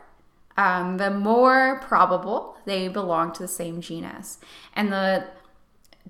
um, 0.56 0.96
the 0.96 1.10
more 1.10 1.80
probable 1.82 2.56
they 2.64 2.88
belong 2.88 3.32
to 3.32 3.42
the 3.42 3.48
same 3.48 3.80
genus. 3.80 4.38
And 4.74 4.90
the 4.92 5.26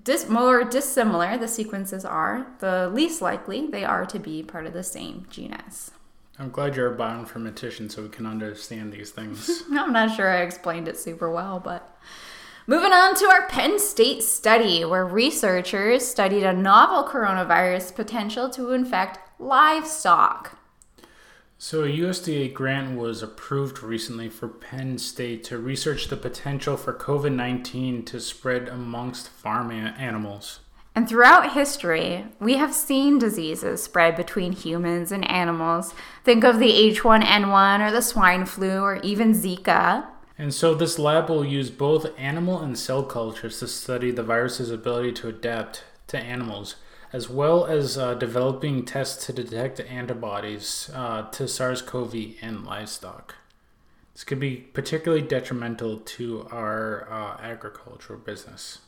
dis- 0.01 0.29
more 0.29 0.63
dissimilar 0.63 1.37
the 1.37 1.47
sequences 1.47 2.05
are, 2.05 2.47
the 2.59 2.89
least 2.89 3.21
likely 3.21 3.67
they 3.67 3.83
are 3.83 4.05
to 4.05 4.19
be 4.19 4.43
part 4.43 4.65
of 4.65 4.73
the 4.73 4.83
same 4.83 5.27
genus. 5.29 5.91
I'm 6.39 6.51
glad 6.51 6.75
you're 6.75 6.93
a 6.93 6.97
bioinformatician 6.97 7.91
so 7.91 8.03
we 8.03 8.09
can 8.09 8.25
understand 8.25 8.93
these 8.93 9.09
things. 9.09 9.63
I'm 9.71 9.91
not 9.91 10.15
sure 10.15 10.29
I 10.29 10.41
explained 10.41 10.87
it 10.87 10.97
super 10.97 11.31
well, 11.31 11.59
but. 11.59 11.97
Moving 12.69 12.91
on 12.91 13.15
to 13.15 13.25
our 13.27 13.47
Penn 13.47 13.79
State 13.79 14.21
study, 14.21 14.83
where 14.83 15.05
researchers 15.05 16.05
studied 16.05 16.43
a 16.43 16.51
novel 16.51 17.09
coronavirus 17.09 17.95
potential 17.95 18.49
to 18.49 18.73
infect 18.73 19.19
livestock. 19.39 20.59
So, 21.57 21.85
a 21.85 21.87
USDA 21.87 22.53
grant 22.53 22.97
was 22.99 23.23
approved 23.23 23.81
recently 23.81 24.27
for 24.27 24.49
Penn 24.49 24.97
State 24.97 25.45
to 25.45 25.57
research 25.57 26.09
the 26.09 26.17
potential 26.17 26.75
for 26.75 26.93
COVID 26.93 27.33
19 27.33 28.03
to 28.03 28.19
spread 28.19 28.67
amongst 28.67 29.29
farm 29.29 29.71
animals. 29.71 30.59
And 30.97 31.07
throughout 31.07 31.53
history, 31.53 32.25
we 32.39 32.57
have 32.57 32.73
seen 32.73 33.19
diseases 33.19 33.83
spread 33.83 34.15
between 34.15 34.51
humans 34.51 35.11
and 35.11 35.29
animals. 35.29 35.93
Think 36.23 36.43
of 36.43 36.57
the 36.57 36.71
H1N1 36.71 37.87
or 37.87 37.91
the 37.91 38.01
swine 38.01 38.47
flu 38.47 38.79
or 38.79 38.95
even 39.03 39.33
Zika. 39.33 40.07
And 40.39 40.51
so, 40.51 40.73
this 40.73 40.97
lab 40.97 41.29
will 41.29 41.45
use 41.45 41.69
both 41.69 42.07
animal 42.17 42.59
and 42.61 42.75
cell 42.75 43.03
cultures 43.03 43.59
to 43.59 43.67
study 43.67 44.09
the 44.09 44.23
virus's 44.23 44.71
ability 44.71 45.11
to 45.21 45.27
adapt 45.27 45.83
to 46.07 46.17
animals 46.17 46.77
as 47.13 47.29
well 47.29 47.67
as 47.67 47.95
uh, 47.95 48.15
developing 48.15 48.83
tests 48.83 49.23
to 49.27 49.33
detect 49.33 49.79
antibodies 49.81 50.89
uh, 50.95 51.29
to 51.29 51.47
SARS 51.47 51.83
CoV 51.83 52.15
in 52.41 52.65
livestock. 52.65 53.35
This 54.15 54.23
could 54.23 54.39
be 54.39 54.55
particularly 54.73 55.21
detrimental 55.21 55.99
to 55.99 56.47
our 56.49 57.07
uh, 57.07 57.39
agricultural 57.39 58.17
business. 58.17 58.79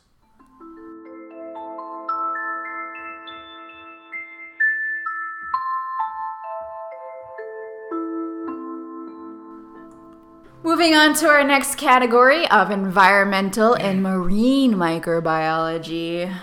Moving 10.80 10.96
on 10.96 11.14
to 11.16 11.28
our 11.28 11.44
next 11.44 11.76
category 11.76 12.50
of 12.50 12.72
environmental 12.72 13.74
and 13.74 14.02
marine 14.02 14.76
microbiology. 14.76 16.34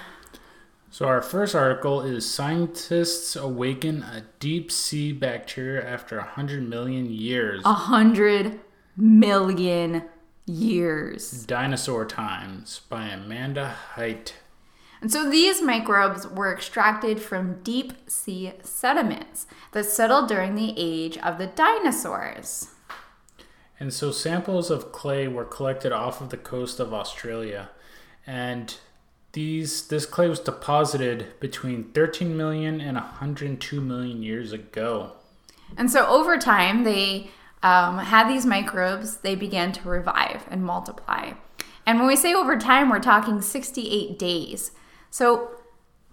So, 0.90 1.06
our 1.06 1.22
first 1.22 1.54
article 1.54 2.02
is 2.02 2.30
Scientists 2.30 3.34
Awaken 3.34 4.02
a 4.02 4.24
Deep 4.38 4.70
Sea 4.70 5.12
Bacteria 5.12 5.88
After 5.88 6.18
100 6.18 6.68
Million 6.68 7.10
Years. 7.10 7.62
A 7.64 7.72
hundred 7.72 8.60
million 8.94 10.02
years. 10.44 11.46
Dinosaur 11.46 12.04
Times 12.04 12.82
by 12.90 13.06
Amanda 13.06 13.74
Heidt. 13.94 14.34
And 15.00 15.10
so 15.10 15.30
these 15.30 15.62
microbes 15.62 16.26
were 16.26 16.52
extracted 16.52 17.22
from 17.22 17.62
deep 17.62 17.94
sea 18.06 18.52
sediments 18.62 19.46
that 19.72 19.86
settled 19.86 20.28
during 20.28 20.56
the 20.56 20.74
age 20.76 21.16
of 21.16 21.38
the 21.38 21.46
dinosaurs. 21.46 22.75
And 23.78 23.92
so 23.92 24.10
samples 24.10 24.70
of 24.70 24.92
clay 24.92 25.28
were 25.28 25.44
collected 25.44 25.92
off 25.92 26.20
of 26.20 26.30
the 26.30 26.36
coast 26.36 26.80
of 26.80 26.94
Australia. 26.94 27.70
And 28.26 28.74
these 29.32 29.88
this 29.88 30.06
clay 30.06 30.28
was 30.28 30.40
deposited 30.40 31.38
between 31.40 31.84
13 31.92 32.36
million 32.36 32.80
and 32.80 32.96
102 32.96 33.80
million 33.80 34.22
years 34.22 34.52
ago. 34.52 35.12
And 35.76 35.90
so 35.90 36.06
over 36.06 36.38
time, 36.38 36.84
they 36.84 37.30
um, 37.62 37.98
had 37.98 38.28
these 38.28 38.46
microbes, 38.46 39.18
they 39.18 39.34
began 39.34 39.72
to 39.72 39.88
revive 39.88 40.46
and 40.50 40.64
multiply. 40.64 41.32
And 41.84 41.98
when 41.98 42.08
we 42.08 42.16
say 42.16 42.34
over 42.34 42.58
time, 42.58 42.88
we're 42.88 42.98
talking 42.98 43.40
68 43.40 44.18
days. 44.18 44.72
So 45.10 45.50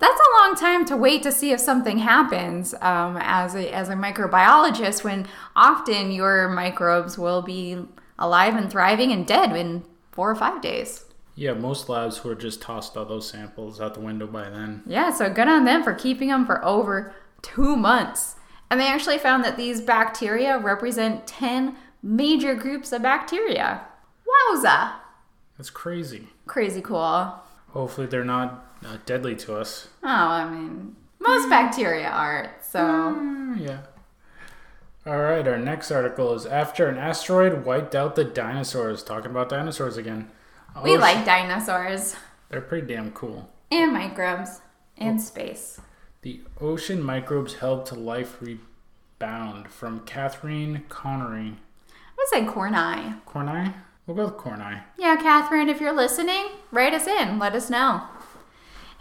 that's 0.04 0.20
a 0.20 0.42
long 0.42 0.56
time 0.56 0.86
to 0.86 0.98
wait 0.98 1.24
to 1.24 1.32
see 1.32 1.52
if 1.52 1.60
something 1.60 2.00
happens 2.00 2.74
um, 2.82 3.18
as, 3.22 3.56
a, 3.56 3.74
as 3.74 3.88
a 3.88 3.94
microbiologist 3.94 5.04
when 5.04 5.28
often 5.56 6.12
your 6.12 6.50
microbes 6.50 7.18
will 7.18 7.42
be 7.42 7.78
alive 8.20 8.56
and 8.56 8.70
thriving 8.70 9.12
and 9.12 9.26
dead 9.26 9.56
in 9.56 9.84
four 10.12 10.30
or 10.30 10.36
five 10.36 10.62
days. 10.62 11.06
Yeah, 11.36 11.54
most 11.54 11.88
labs 11.88 12.24
would 12.24 12.32
have 12.32 12.40
just 12.40 12.62
tossed 12.62 12.98
all 12.98 13.06
those 13.06 13.30
samples 13.30 13.80
out 13.80 13.94
the 13.94 14.02
window 14.02 14.28
by 14.28 14.50
then. 14.50 14.84
Yeah, 14.86 15.12
so 15.12 15.34
good 15.34 15.48
on 15.48 15.64
them 15.64 15.84
for 15.84 15.94
keeping 15.94 16.28
them 16.28 16.46
for 16.46 16.64
over 16.66 17.14
two 17.42 17.76
months. 17.76 18.36
And 18.70 18.80
they 18.80 18.88
actually 18.88 19.18
found 19.18 19.44
that 19.46 19.56
these 19.56 19.82
bacteria 19.82 20.60
represent 20.60 21.26
10 21.28 21.76
major 22.02 22.56
groups 22.56 22.92
of 22.92 23.02
bacteria. 23.02 23.82
Wowza! 24.28 24.94
That's 25.58 25.70
crazy. 25.70 26.28
Crazy 26.46 26.82
cool. 26.82 27.36
Hopefully, 27.74 28.08
they're 28.08 28.24
not 28.26 28.66
uh, 28.86 28.98
deadly 29.06 29.36
to 29.36 29.56
us. 29.56 29.88
Oh, 30.04 30.08
I 30.08 30.50
mean, 30.50 30.96
most 31.20 31.50
bacteria 31.50 32.08
aren't, 32.10 32.52
so. 32.64 32.80
Mm, 32.80 33.60
yeah. 33.68 33.80
All 35.06 35.20
right, 35.20 35.46
our 35.48 35.58
next 35.58 35.92
article 35.92 36.34
is 36.34 36.46
After 36.46 36.88
an 36.88 36.98
asteroid 36.98 37.66
wiped 37.66 37.94
out 37.94 38.16
the 38.16 38.24
dinosaurs. 38.24 39.04
Talking 39.04 39.32
about 39.32 39.50
dinosaurs 39.50 39.98
again. 39.98 40.30
We 40.84 40.98
like 40.98 41.24
dinosaurs 41.26 42.16
They're 42.50 42.62
pretty 42.62 42.88
damn 42.88 43.12
cool. 43.12 43.50
and 43.70 43.92
microbes 43.94 44.62
and 44.98 45.22
space. 45.22 45.80
The 46.22 46.42
ocean 46.62 47.04
microbes 47.04 47.56
held 47.56 47.86
to 47.88 47.96
life 47.96 48.38
rebound 48.42 49.68
from 49.68 50.00
Katherine 50.02 50.86
Kornei. 50.90 51.56
I 51.56 52.16
would 52.18 52.28
say 52.30 52.42
corni. 52.46 53.20
Corneye? 53.28 53.74
We'll 54.06 54.18
go 54.18 54.26
with 54.26 54.36
Corneye. 54.36 54.84
Yeah, 54.98 55.16
Katherine, 55.16 55.70
if 55.70 55.80
you're 55.80 55.96
listening, 55.96 56.48
write 56.72 56.94
us 56.94 57.08
in. 57.08 57.40
Let 57.40 57.56
us 57.56 57.70
know. 57.70 58.04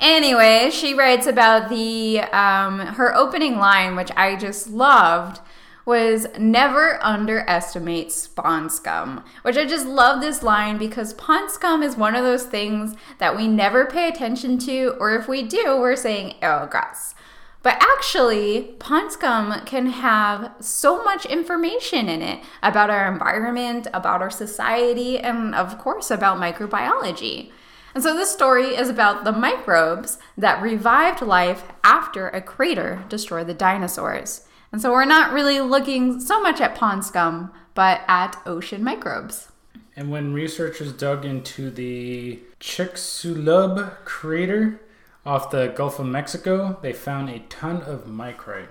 Anyway, 0.01 0.71
she 0.71 0.95
writes 0.95 1.27
about 1.27 1.69
the 1.69 2.21
um, 2.33 2.81
her 2.81 3.15
opening 3.15 3.57
line, 3.59 3.97
which 3.97 4.11
I 4.17 4.37
just 4.37 4.69
loved, 4.69 5.41
was 5.85 6.27
"Never 6.38 6.99
underestimate 7.05 8.12
spawn 8.12 8.71
scum." 8.71 9.25
Which 9.43 9.57
I 9.57 9.65
just 9.65 9.87
love 9.87 10.21
this 10.21 10.43
line 10.43 10.79
because 10.79 11.15
pond 11.15 11.51
scum 11.51 11.83
is 11.83 11.97
one 11.97 12.15
of 12.15 12.25
those 12.25 12.45
things 12.45 12.95
that 13.19 13.37
we 13.37 13.49
never 13.49 13.87
pay 13.87 14.09
attention 14.09 14.59
to, 14.59 14.97
or 14.99 15.15
if 15.15 15.29
we 15.29 15.43
do, 15.43 15.79
we're 15.81 15.97
saying, 15.97 16.35
"Oh, 16.43 16.67
gross." 16.67 17.15
But 17.62 17.77
actually, 17.81 18.75
pond 18.81 19.12
scum 19.12 19.64
can 19.64 19.87
have 19.87 20.53
so 20.61 21.05
much 21.05 21.25
information 21.27 22.09
in 22.09 22.20
it 22.20 22.40
about 22.62 22.90
our 22.90 23.11
environment, 23.11 23.87
about 23.94 24.20
our 24.20 24.31
society, 24.31 25.18
and 25.18 25.55
of 25.55 25.79
course 25.79 26.11
about 26.11 26.38
microbiology. 26.38 27.51
And 27.94 28.03
so 28.03 28.16
this 28.16 28.33
story 28.33 28.75
is 28.75 28.88
about 28.88 29.25
the 29.25 29.33
microbes 29.33 30.18
that 30.37 30.62
revived 30.62 31.22
life 31.22 31.64
after 31.85 32.29
a 32.29 32.40
crater 32.40 33.05
destroyed 33.09 33.46
the 33.46 33.55
dinosaurs. 33.55 34.46
And 34.72 34.81
so 34.81 34.90
we're 34.90 35.05
not 35.05 35.33
really 35.33 35.61
looking 35.61 36.18
so 36.18 36.40
much 36.40 36.61
at 36.61 36.75
pond 36.75 37.05
scum, 37.05 37.53
but 37.75 38.01
at 38.09 38.40
ocean 38.46 38.83
microbes. 38.83 39.53
And 39.94 40.11
when 40.11 40.33
researchers 40.33 40.92
dug 40.92 41.27
into 41.27 41.70
the 41.70 42.40
Chicxulub 42.61 44.05
crater 44.05 44.81
off 45.25 45.51
the 45.51 45.69
Gulf 45.69 45.99
of 45.99 46.07
Mexico, 46.07 46.79
they 46.83 46.93
found 46.93 47.29
a 47.29 47.41
ton 47.41 47.83
of 47.83 48.07
micrite, 48.07 48.69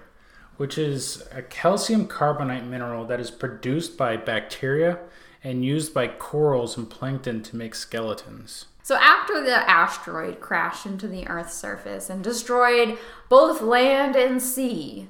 which 0.57 0.77
is 0.77 1.27
a 1.31 1.41
calcium 1.41 2.07
carbonate 2.07 2.65
mineral 2.65 3.05
that 3.05 3.19
is 3.19 3.31
produced 3.31 3.97
by 3.97 4.17
bacteria 4.17 4.99
and 5.43 5.65
used 5.65 5.93
by 5.93 6.07
corals 6.07 6.77
and 6.77 6.89
plankton 6.89 7.41
to 7.43 7.55
make 7.55 7.73
skeletons. 7.73 8.65
So 8.83 8.95
after 8.95 9.43
the 9.43 9.69
asteroid 9.69 10.41
crashed 10.41 10.85
into 10.85 11.07
the 11.07 11.27
Earth's 11.27 11.53
surface 11.53 12.09
and 12.09 12.23
destroyed 12.23 12.97
both 13.29 13.61
land 13.61 14.15
and 14.15 14.41
sea, 14.41 15.07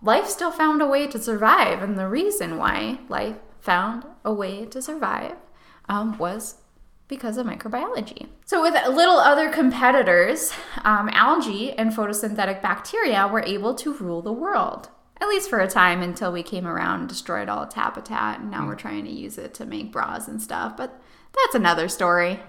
life 0.00 0.28
still 0.28 0.52
found 0.52 0.80
a 0.80 0.86
way 0.86 1.06
to 1.08 1.18
survive. 1.18 1.82
And 1.82 1.98
the 1.98 2.08
reason 2.08 2.58
why 2.58 3.00
life 3.08 3.36
found 3.60 4.04
a 4.24 4.32
way 4.32 4.66
to 4.66 4.80
survive 4.80 5.36
um, 5.88 6.16
was 6.18 6.56
because 7.08 7.36
of 7.36 7.46
microbiology. 7.46 8.28
So, 8.44 8.62
with 8.62 8.74
little 8.88 9.18
other 9.18 9.50
competitors, 9.50 10.52
um, 10.84 11.08
algae 11.12 11.72
and 11.72 11.92
photosynthetic 11.92 12.62
bacteria 12.62 13.28
were 13.28 13.42
able 13.42 13.74
to 13.76 13.92
rule 13.94 14.22
the 14.22 14.32
world. 14.32 14.88
At 15.20 15.28
least 15.28 15.48
for 15.48 15.60
a 15.60 15.68
time 15.68 16.02
until 16.02 16.32
we 16.32 16.42
came 16.42 16.66
around 16.66 17.00
and 17.00 17.08
destroyed 17.08 17.48
all 17.48 17.62
its 17.62 17.74
habitat, 17.74 18.40
and 18.40 18.50
now 18.50 18.66
we're 18.66 18.74
trying 18.74 19.04
to 19.04 19.10
use 19.10 19.38
it 19.38 19.54
to 19.54 19.64
make 19.64 19.92
bras 19.92 20.28
and 20.28 20.42
stuff. 20.42 20.76
But 20.76 21.00
that's 21.34 21.54
another 21.54 21.88
story. 21.88 22.40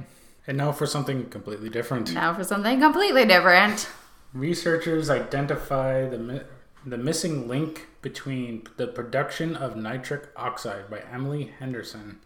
And 0.48 0.58
now 0.58 0.72
for 0.72 0.86
something 0.86 1.30
completely 1.30 1.70
different. 1.70 2.14
Now 2.14 2.34
for 2.34 2.44
something 2.44 2.80
completely 2.80 3.26
different. 3.26 3.88
Researchers 4.34 5.10
identify 5.10 6.08
the, 6.08 6.18
mi- 6.18 6.42
the 6.86 6.98
missing 6.98 7.48
link 7.48 7.88
between 8.02 8.64
the 8.78 8.88
production 8.88 9.56
of 9.56 9.76
nitric 9.76 10.28
oxide 10.36 10.90
by 10.90 11.02
Emily 11.12 11.52
Henderson. 11.60 12.20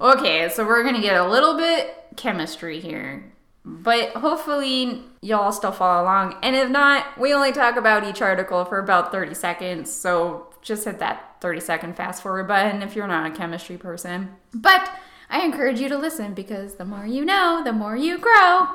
Okay, 0.00 0.48
so 0.48 0.66
we're 0.66 0.82
gonna 0.82 1.02
get 1.02 1.16
a 1.16 1.28
little 1.28 1.56
bit 1.56 1.94
chemistry 2.16 2.80
here. 2.80 3.30
But 3.64 4.10
hopefully 4.10 5.02
y'all 5.20 5.52
still 5.52 5.72
follow 5.72 6.02
along. 6.02 6.36
And 6.42 6.56
if 6.56 6.70
not, 6.70 7.18
we 7.18 7.34
only 7.34 7.52
talk 7.52 7.76
about 7.76 8.04
each 8.04 8.22
article 8.22 8.64
for 8.64 8.78
about 8.78 9.12
30 9.12 9.34
seconds. 9.34 9.92
So 9.92 10.46
just 10.62 10.86
hit 10.86 10.98
that 11.00 11.36
30 11.40 11.60
second 11.60 11.96
fast 11.96 12.22
forward 12.22 12.48
button 12.48 12.82
if 12.82 12.96
you're 12.96 13.06
not 13.06 13.30
a 13.30 13.36
chemistry 13.36 13.76
person. 13.76 14.30
But 14.54 14.90
I 15.28 15.42
encourage 15.44 15.80
you 15.80 15.88
to 15.90 15.98
listen 15.98 16.32
because 16.32 16.76
the 16.76 16.84
more 16.84 17.06
you 17.06 17.24
know, 17.24 17.62
the 17.62 17.72
more 17.72 17.96
you 17.96 18.18
grow. 18.18 18.68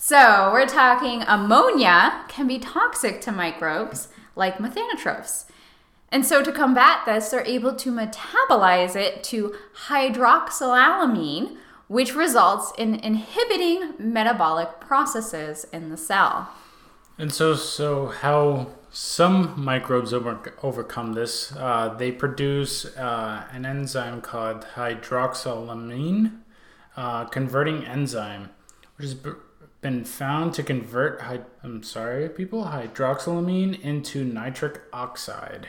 So, 0.00 0.50
we're 0.52 0.66
talking 0.66 1.24
ammonia 1.26 2.24
can 2.28 2.46
be 2.46 2.60
toxic 2.60 3.20
to 3.22 3.32
microbes 3.32 4.06
like 4.36 4.58
methanotrophs. 4.58 5.46
And 6.10 6.24
so, 6.24 6.42
to 6.42 6.52
combat 6.52 7.04
this, 7.04 7.28
they're 7.28 7.44
able 7.44 7.74
to 7.76 7.92
metabolize 7.92 8.96
it 8.96 9.22
to 9.24 9.54
hydroxylamine, 9.88 11.56
which 11.86 12.14
results 12.14 12.72
in 12.78 12.94
inhibiting 12.94 13.92
metabolic 13.98 14.80
processes 14.80 15.66
in 15.72 15.90
the 15.90 15.96
cell. 15.96 16.50
And 17.18 17.32
so, 17.32 17.54
so 17.54 18.06
how 18.06 18.68
some 18.90 19.62
microbes 19.62 20.14
over, 20.14 20.54
overcome 20.62 21.12
this? 21.12 21.52
Uh, 21.54 21.94
they 21.98 22.12
produce 22.12 22.86
uh, 22.96 23.44
an 23.52 23.66
enzyme 23.66 24.22
called 24.22 24.66
hydroxylamine 24.76 26.38
uh, 26.96 27.24
converting 27.26 27.84
enzyme, 27.84 28.50
which 28.96 29.04
has 29.04 29.16
been 29.80 30.04
found 30.04 30.54
to 30.54 30.62
convert. 30.62 31.22
I'm 31.62 31.82
sorry, 31.82 32.28
people, 32.28 32.64
hydroxylamine 32.64 33.80
into 33.80 34.24
nitric 34.24 34.80
oxide. 34.92 35.68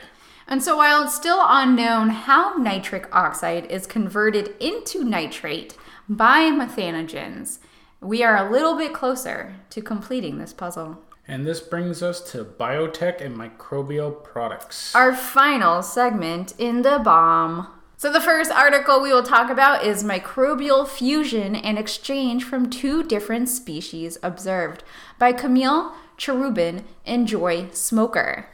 And 0.50 0.60
so, 0.64 0.76
while 0.76 1.04
it's 1.04 1.14
still 1.14 1.38
unknown 1.40 2.10
how 2.10 2.56
nitric 2.56 3.08
oxide 3.14 3.66
is 3.66 3.86
converted 3.86 4.56
into 4.58 5.04
nitrate 5.04 5.76
by 6.08 6.50
methanogens, 6.50 7.60
we 8.00 8.24
are 8.24 8.36
a 8.36 8.50
little 8.50 8.76
bit 8.76 8.92
closer 8.92 9.54
to 9.70 9.80
completing 9.80 10.38
this 10.38 10.52
puzzle. 10.52 10.98
And 11.28 11.46
this 11.46 11.60
brings 11.60 12.02
us 12.02 12.20
to 12.32 12.44
biotech 12.44 13.20
and 13.20 13.36
microbial 13.36 14.24
products. 14.24 14.92
Our 14.92 15.14
final 15.14 15.82
segment 15.82 16.54
in 16.58 16.82
the 16.82 16.98
bomb. 16.98 17.68
So, 17.96 18.12
the 18.12 18.20
first 18.20 18.50
article 18.50 19.00
we 19.00 19.12
will 19.12 19.22
talk 19.22 19.50
about 19.50 19.84
is 19.84 20.02
microbial 20.02 20.88
fusion 20.88 21.54
and 21.54 21.78
exchange 21.78 22.42
from 22.42 22.70
two 22.70 23.04
different 23.04 23.48
species 23.48 24.18
observed 24.20 24.82
by 25.16 25.32
Camille 25.32 25.94
Cherubin 26.16 26.86
and 27.06 27.28
Joy 27.28 27.68
Smoker. 27.70 28.48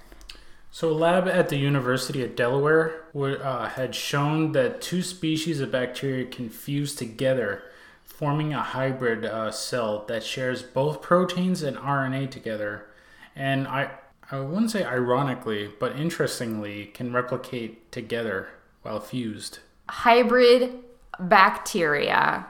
So, 0.76 0.90
a 0.90 0.92
lab 0.92 1.26
at 1.26 1.48
the 1.48 1.56
University 1.56 2.22
of 2.22 2.36
Delaware 2.36 3.04
uh, 3.14 3.66
had 3.66 3.94
shown 3.94 4.52
that 4.52 4.82
two 4.82 5.00
species 5.00 5.58
of 5.60 5.72
bacteria 5.72 6.26
can 6.26 6.50
fuse 6.50 6.94
together, 6.94 7.62
forming 8.04 8.52
a 8.52 8.60
hybrid 8.60 9.24
uh, 9.24 9.50
cell 9.52 10.04
that 10.08 10.22
shares 10.22 10.62
both 10.62 11.00
proteins 11.00 11.62
and 11.62 11.78
RNA 11.78 12.30
together. 12.30 12.88
And 13.34 13.66
I, 13.66 13.90
I 14.30 14.40
wouldn't 14.40 14.70
say 14.70 14.84
ironically, 14.84 15.70
but 15.80 15.96
interestingly, 15.96 16.90
can 16.92 17.10
replicate 17.10 17.90
together 17.90 18.48
while 18.82 19.00
fused. 19.00 19.60
Hybrid 19.88 20.74
bacteria. 21.18 22.48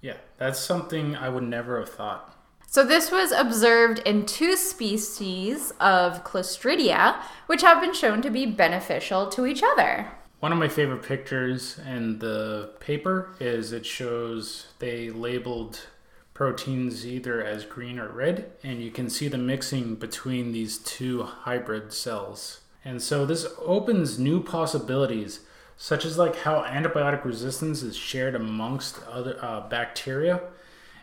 Yeah, 0.00 0.16
that's 0.38 0.58
something 0.58 1.14
I 1.14 1.28
would 1.28 1.42
never 1.44 1.78
have 1.80 1.90
thought. 1.90 2.35
So, 2.68 2.84
this 2.84 3.10
was 3.10 3.32
observed 3.32 4.00
in 4.00 4.26
two 4.26 4.56
species 4.56 5.72
of 5.80 6.24
Clostridia, 6.24 7.22
which 7.46 7.62
have 7.62 7.80
been 7.80 7.94
shown 7.94 8.20
to 8.22 8.30
be 8.30 8.44
beneficial 8.44 9.28
to 9.28 9.46
each 9.46 9.62
other. 9.62 10.10
One 10.40 10.52
of 10.52 10.58
my 10.58 10.68
favorite 10.68 11.02
pictures 11.02 11.78
in 11.86 12.18
the 12.18 12.70
paper 12.78 13.34
is 13.40 13.72
it 13.72 13.86
shows 13.86 14.66
they 14.78 15.08
labeled 15.10 15.86
proteins 16.34 17.06
either 17.06 17.42
as 17.42 17.64
green 17.64 17.98
or 17.98 18.08
red, 18.08 18.52
and 18.62 18.82
you 18.82 18.90
can 18.90 19.08
see 19.08 19.28
the 19.28 19.38
mixing 19.38 19.94
between 19.94 20.52
these 20.52 20.76
two 20.76 21.22
hybrid 21.22 21.94
cells. 21.94 22.60
And 22.84 23.00
so 23.00 23.24
this 23.24 23.46
opens 23.58 24.18
new 24.18 24.42
possibilities, 24.42 25.40
such 25.78 26.04
as 26.04 26.18
like 26.18 26.36
how 26.36 26.62
antibiotic 26.64 27.24
resistance 27.24 27.82
is 27.82 27.96
shared 27.96 28.34
amongst 28.34 28.98
other 29.08 29.38
uh, 29.40 29.66
bacteria 29.68 30.42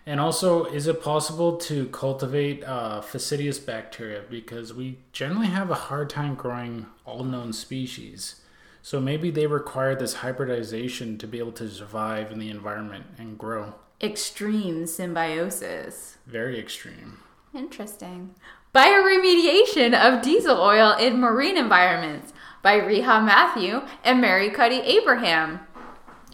and 0.06 0.20
also, 0.20 0.66
is 0.66 0.88
it 0.88 1.02
possible 1.02 1.58
to 1.58 1.88
cultivate 1.88 2.64
uh, 2.64 3.02
fastidious 3.02 3.60
bacteria? 3.60 4.22
Because 4.30 4.74
we 4.74 5.00
generally 5.12 5.48
have 5.48 5.72
a 5.72 5.76
hard 5.76 6.10
time 6.10 6.36
growing 6.36 6.88
all 7.06 7.24
known 7.24 7.54
species. 7.54 8.42
So 8.82 9.00
maybe 9.00 9.32
they 9.32 9.48
require 9.48 9.96
this 9.96 10.16
hybridization 10.16 11.18
to 11.20 11.28
be 11.28 11.40
able 11.40 11.54
to 11.54 11.70
survive 11.70 12.32
in 12.32 12.40
the 12.40 12.50
environment 12.50 13.06
and 13.18 13.38
grow. 13.38 13.76
Extreme 14.02 14.88
symbiosis. 14.88 16.18
Very 16.28 16.60
extreme. 16.60 17.20
Interesting. 17.56 18.36
Bioremediation 18.76 19.94
of 19.94 20.22
diesel 20.22 20.60
oil 20.60 20.98
in 20.98 21.20
marine 21.20 21.58
environments 21.58 22.34
by 22.62 22.80
Reha 22.80 23.24
Matthew 23.24 23.82
and 24.04 24.20
Mary 24.20 24.50
Cuddy 24.50 24.80
Abraham. 24.80 25.62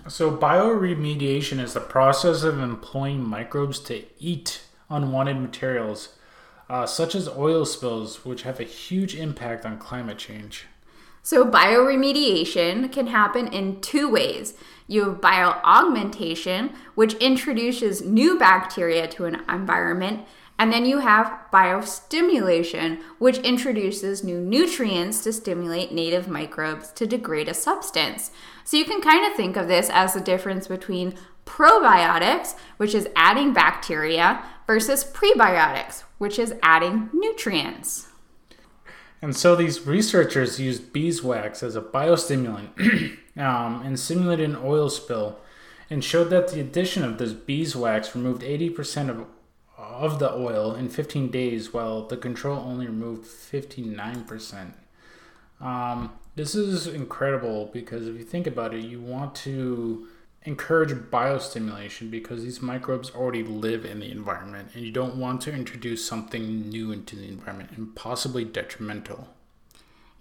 So, 0.10 0.36
bioremediation 0.36 1.60
is 1.60 1.74
the 1.74 1.80
process 1.80 2.42
of 2.42 2.60
employing 2.60 3.24
microbes 3.24 3.80
to 3.82 4.04
eat 4.18 4.64
unwanted 4.90 5.38
materials, 5.38 6.16
uh, 6.68 6.88
such 6.88 7.14
as 7.14 7.30
oil 7.30 7.64
spills, 7.64 8.26
which 8.26 8.42
have 8.42 8.60
a 8.60 8.64
huge 8.64 9.16
impact 9.16 9.68
on 9.68 9.78
climate 9.78 10.18
change. 10.18 10.66
So, 11.22 11.46
bioremediation 11.46 12.92
can 12.92 13.06
happen 13.08 13.50
in 13.50 13.82
two 13.82 14.10
ways. 14.10 14.56
You 14.88 15.06
have 15.06 15.22
bioaugmentation, 15.22 16.74
which 16.96 17.14
introduces 17.16 18.02
new 18.02 18.40
bacteria 18.40 19.08
to 19.10 19.26
an 19.26 19.44
environment, 19.48 20.26
and 20.58 20.74
then 20.74 20.86
you 20.86 21.00
have 21.00 21.40
biostimulation, 21.54 23.00
which 23.18 23.38
introduces 23.38 24.26
new 24.26 24.40
nutrients 24.40 25.24
to 25.24 25.32
stimulate 25.32 25.94
native 25.94 26.28
microbes 26.28 26.92
to 26.94 27.08
degrade 27.08 27.48
a 27.48 27.54
substance. 27.54 28.32
So 28.70 28.78
you 28.78 28.86
can 28.86 29.02
kind 29.02 29.26
of 29.26 29.36
think 29.36 29.58
of 29.58 29.68
this 29.68 29.90
as 29.92 30.14
the 30.14 30.22
difference 30.22 30.68
between 30.68 31.16
probiotics, 31.44 32.54
which 32.78 32.94
is 32.94 33.10
adding 33.16 33.52
bacteria, 33.52 34.44
versus 34.68 35.04
prebiotics, 35.04 36.04
which 36.20 36.38
is 36.38 36.54
adding 36.62 37.10
nutrients. 37.12 38.10
And 39.24 39.36
so 39.36 39.56
these 39.56 39.88
researchers 39.88 40.60
used 40.60 40.94
beeswax 40.94 41.64
as 41.64 41.76
a 41.76 41.82
biostimulant 41.82 43.18
um, 43.38 43.82
and 43.82 44.00
simulated 44.00 44.52
an 44.52 44.58
oil 44.58 44.92
spill 44.92 45.40
and 45.90 46.04
showed 46.04 46.30
that 46.30 46.50
the 46.50 46.60
addition 46.60 47.04
of 47.04 47.18
this 47.18 47.34
beeswax 47.34 48.14
removed 48.14 48.44
80% 48.44 49.10
of, 49.10 49.26
of 49.80 50.20
the 50.20 50.32
oil 50.32 50.76
in 50.76 50.90
15 50.90 51.32
days, 51.32 51.74
while 51.74 52.06
the 52.06 52.18
control 52.18 52.60
only 52.60 52.86
removed 52.86 53.26
59%. 53.26 54.74
Um, 55.60 56.12
this 56.40 56.56
is 56.56 56.88
incredible 56.88 57.70
because 57.74 58.08
if 58.08 58.16
you 58.16 58.24
think 58.24 58.48
about 58.48 58.74
it, 58.74 58.86
you 58.86 59.02
want 59.02 59.36
to 59.36 60.08
encourage 60.44 60.92
biostimulation 60.92 62.10
because 62.10 62.44
these 62.44 62.62
microbes 62.62 63.12
already 63.12 63.44
live 63.44 63.84
in 63.84 64.00
the 64.00 64.10
environment 64.10 64.70
and 64.74 64.86
you 64.86 64.92
don't 64.92 65.18
want 65.18 65.42
to 65.42 65.52
introduce 65.52 66.08
something 66.08 66.70
new 66.70 66.94
into 66.94 67.18
the 67.18 67.28
environment 67.28 67.72
and 67.76 67.94
possibly 67.94 68.46
detrimental. 68.46 69.28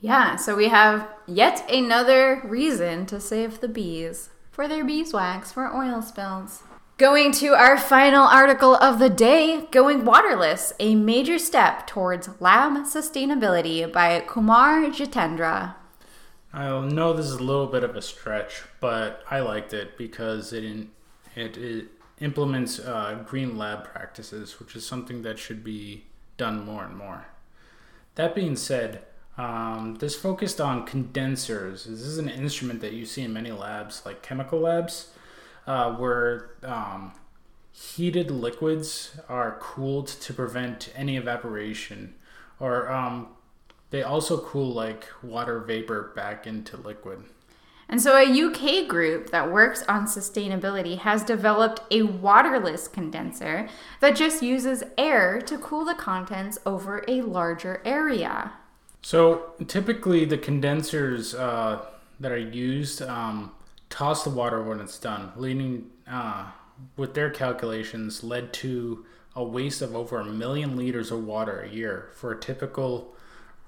Yeah, 0.00 0.34
so 0.34 0.56
we 0.56 0.66
have 0.66 1.08
yet 1.28 1.64
another 1.70 2.42
reason 2.44 3.06
to 3.06 3.20
save 3.20 3.60
the 3.60 3.68
bees 3.68 4.30
for 4.50 4.66
their 4.66 4.84
beeswax 4.84 5.52
for 5.52 5.72
oil 5.72 6.02
spills. 6.02 6.64
Going 6.96 7.30
to 7.34 7.54
our 7.54 7.78
final 7.78 8.26
article 8.26 8.74
of 8.74 8.98
the 8.98 9.08
day 9.08 9.68
Going 9.70 10.04
Waterless, 10.04 10.72
a 10.80 10.96
major 10.96 11.38
step 11.38 11.86
towards 11.86 12.28
lab 12.40 12.72
sustainability 12.86 13.90
by 13.92 14.18
Kumar 14.26 14.86
Jitendra. 14.86 15.76
I 16.52 16.80
know 16.80 17.12
this 17.12 17.26
is 17.26 17.34
a 17.34 17.42
little 17.42 17.66
bit 17.66 17.84
of 17.84 17.94
a 17.94 18.02
stretch, 18.02 18.62
but 18.80 19.22
I 19.30 19.40
liked 19.40 19.74
it 19.74 19.98
because 19.98 20.52
it 20.52 20.64
in, 20.64 20.90
it, 21.36 21.56
it 21.56 21.88
implements 22.20 22.78
uh, 22.78 23.22
green 23.26 23.58
lab 23.58 23.84
practices, 23.84 24.58
which 24.58 24.74
is 24.74 24.86
something 24.86 25.22
that 25.22 25.38
should 25.38 25.62
be 25.62 26.04
done 26.36 26.64
more 26.64 26.84
and 26.84 26.96
more. 26.96 27.26
That 28.14 28.34
being 28.34 28.56
said, 28.56 29.02
um, 29.36 29.96
this 30.00 30.16
focused 30.16 30.60
on 30.60 30.84
condensers. 30.84 31.84
This 31.84 32.00
is 32.00 32.18
an 32.18 32.28
instrument 32.28 32.80
that 32.80 32.92
you 32.92 33.06
see 33.06 33.22
in 33.22 33.32
many 33.32 33.52
labs, 33.52 34.02
like 34.04 34.22
chemical 34.22 34.60
labs 34.60 35.12
uh, 35.68 35.92
where 35.94 36.50
um, 36.64 37.12
heated 37.70 38.30
liquids 38.30 39.16
are 39.28 39.58
cooled 39.60 40.08
to 40.08 40.32
prevent 40.32 40.90
any 40.96 41.16
evaporation, 41.16 42.14
or 42.58 42.90
um, 42.90 43.28
they 43.90 44.02
also 44.02 44.38
cool 44.38 44.72
like 44.72 45.06
water 45.22 45.60
vapor 45.60 46.12
back 46.14 46.46
into 46.46 46.76
liquid. 46.76 47.24
And 47.90 48.02
so, 48.02 48.18
a 48.18 48.22
UK 48.22 48.86
group 48.86 49.30
that 49.30 49.50
works 49.50 49.82
on 49.88 50.04
sustainability 50.04 50.98
has 50.98 51.22
developed 51.22 51.80
a 51.90 52.02
waterless 52.02 52.86
condenser 52.86 53.66
that 54.00 54.14
just 54.14 54.42
uses 54.42 54.84
air 54.98 55.40
to 55.40 55.56
cool 55.56 55.86
the 55.86 55.94
contents 55.94 56.58
over 56.66 57.02
a 57.08 57.22
larger 57.22 57.80
area. 57.86 58.52
So, 59.00 59.52
typically, 59.66 60.26
the 60.26 60.36
condensers 60.36 61.34
uh, 61.34 61.86
that 62.20 62.30
are 62.30 62.36
used 62.36 63.00
um, 63.00 63.52
toss 63.88 64.22
the 64.22 64.30
water 64.30 64.62
when 64.62 64.80
it's 64.80 64.98
done, 64.98 65.32
leading 65.36 65.86
uh, 66.06 66.50
with 66.98 67.14
their 67.14 67.30
calculations 67.30 68.22
led 68.22 68.52
to 68.54 69.06
a 69.34 69.42
waste 69.42 69.80
of 69.80 69.96
over 69.96 70.20
a 70.20 70.24
million 70.26 70.76
liters 70.76 71.10
of 71.10 71.24
water 71.24 71.60
a 71.60 71.70
year 71.70 72.10
for 72.12 72.32
a 72.32 72.38
typical 72.38 73.14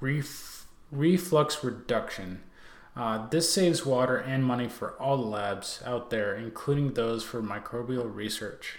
ref- 0.01 0.67
reflux 0.91 1.63
reduction. 1.63 2.43
Uh, 2.97 3.29
this 3.29 3.53
saves 3.53 3.87
water 3.87 4.17
and 4.17 4.45
money 4.45 4.69
for 4.69 4.91
all 5.01 5.17
the 5.17 5.27
labs 5.27 5.83
out 5.87 6.11
there, 6.11 6.35
including 6.35 6.95
those 6.95 7.23
for 7.23 7.41
microbial 7.41 8.13
research. 8.13 8.79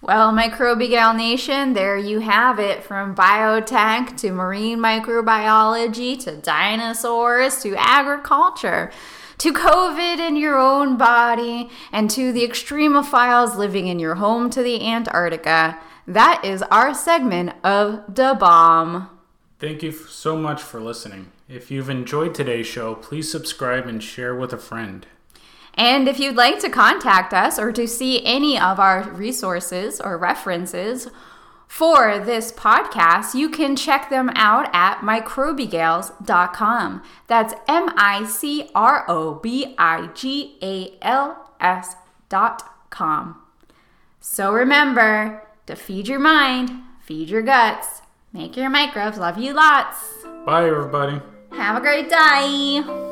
Well, 0.00 0.32
Microbial 0.32 1.14
Nation, 1.16 1.74
there 1.74 1.96
you 1.96 2.18
have 2.20 2.58
it 2.58 2.82
from 2.82 3.14
biotech 3.14 4.16
to 4.16 4.32
marine 4.32 4.78
microbiology 4.78 6.18
to 6.24 6.36
dinosaurs 6.36 7.62
to 7.62 7.76
agriculture 7.76 8.90
to 9.42 9.52
COVID 9.52 10.20
in 10.20 10.36
your 10.36 10.56
own 10.56 10.96
body, 10.96 11.68
and 11.90 12.08
to 12.10 12.32
the 12.32 12.46
extremophiles 12.46 13.56
living 13.56 13.88
in 13.88 13.98
your 13.98 14.14
home 14.14 14.48
to 14.50 14.62
the 14.62 14.86
Antarctica. 14.86 15.80
That 16.06 16.44
is 16.44 16.62
our 16.62 16.94
segment 16.94 17.52
of 17.64 18.14
Da 18.14 18.34
Bomb. 18.34 19.08
Thank 19.62 19.82
you 19.84 19.92
so 19.92 20.36
much 20.36 20.60
for 20.60 20.80
listening. 20.80 21.30
If 21.48 21.70
you've 21.70 21.88
enjoyed 21.88 22.34
today's 22.34 22.66
show, 22.66 22.96
please 22.96 23.30
subscribe 23.30 23.86
and 23.86 24.02
share 24.02 24.34
with 24.34 24.52
a 24.52 24.58
friend. 24.58 25.06
And 25.74 26.08
if 26.08 26.18
you'd 26.18 26.34
like 26.34 26.58
to 26.62 26.68
contact 26.68 27.32
us 27.32 27.60
or 27.60 27.70
to 27.70 27.86
see 27.86 28.26
any 28.26 28.58
of 28.58 28.80
our 28.80 29.08
resources 29.10 30.00
or 30.00 30.18
references, 30.18 31.06
for 31.68 32.18
this 32.18 32.50
podcast, 32.50 33.36
you 33.36 33.48
can 33.48 33.76
check 33.76 34.10
them 34.10 34.32
out 34.34 34.68
at 34.72 34.98
microbigals.com. 34.98 37.02
That's 37.28 37.54
M 37.68 37.90
I 37.96 38.26
C 38.26 38.68
R 38.74 39.04
O 39.06 39.36
B 39.36 39.76
I 39.78 40.08
G 40.12 40.58
A 40.60 40.98
L 41.02 41.52
S.com. 41.60 43.40
So 44.18 44.52
remember 44.52 45.46
to 45.66 45.76
feed 45.76 46.08
your 46.08 46.18
mind, 46.18 46.82
feed 47.00 47.30
your 47.30 47.42
guts, 47.42 48.01
make 48.32 48.56
your 48.56 48.70
microbes 48.70 49.18
love 49.18 49.38
you 49.38 49.54
lots. 49.54 50.24
Bye, 50.44 50.66
everybody. 50.68 51.20
Have 51.52 51.76
a 51.76 51.80
great 51.80 52.08
day. 52.08 53.11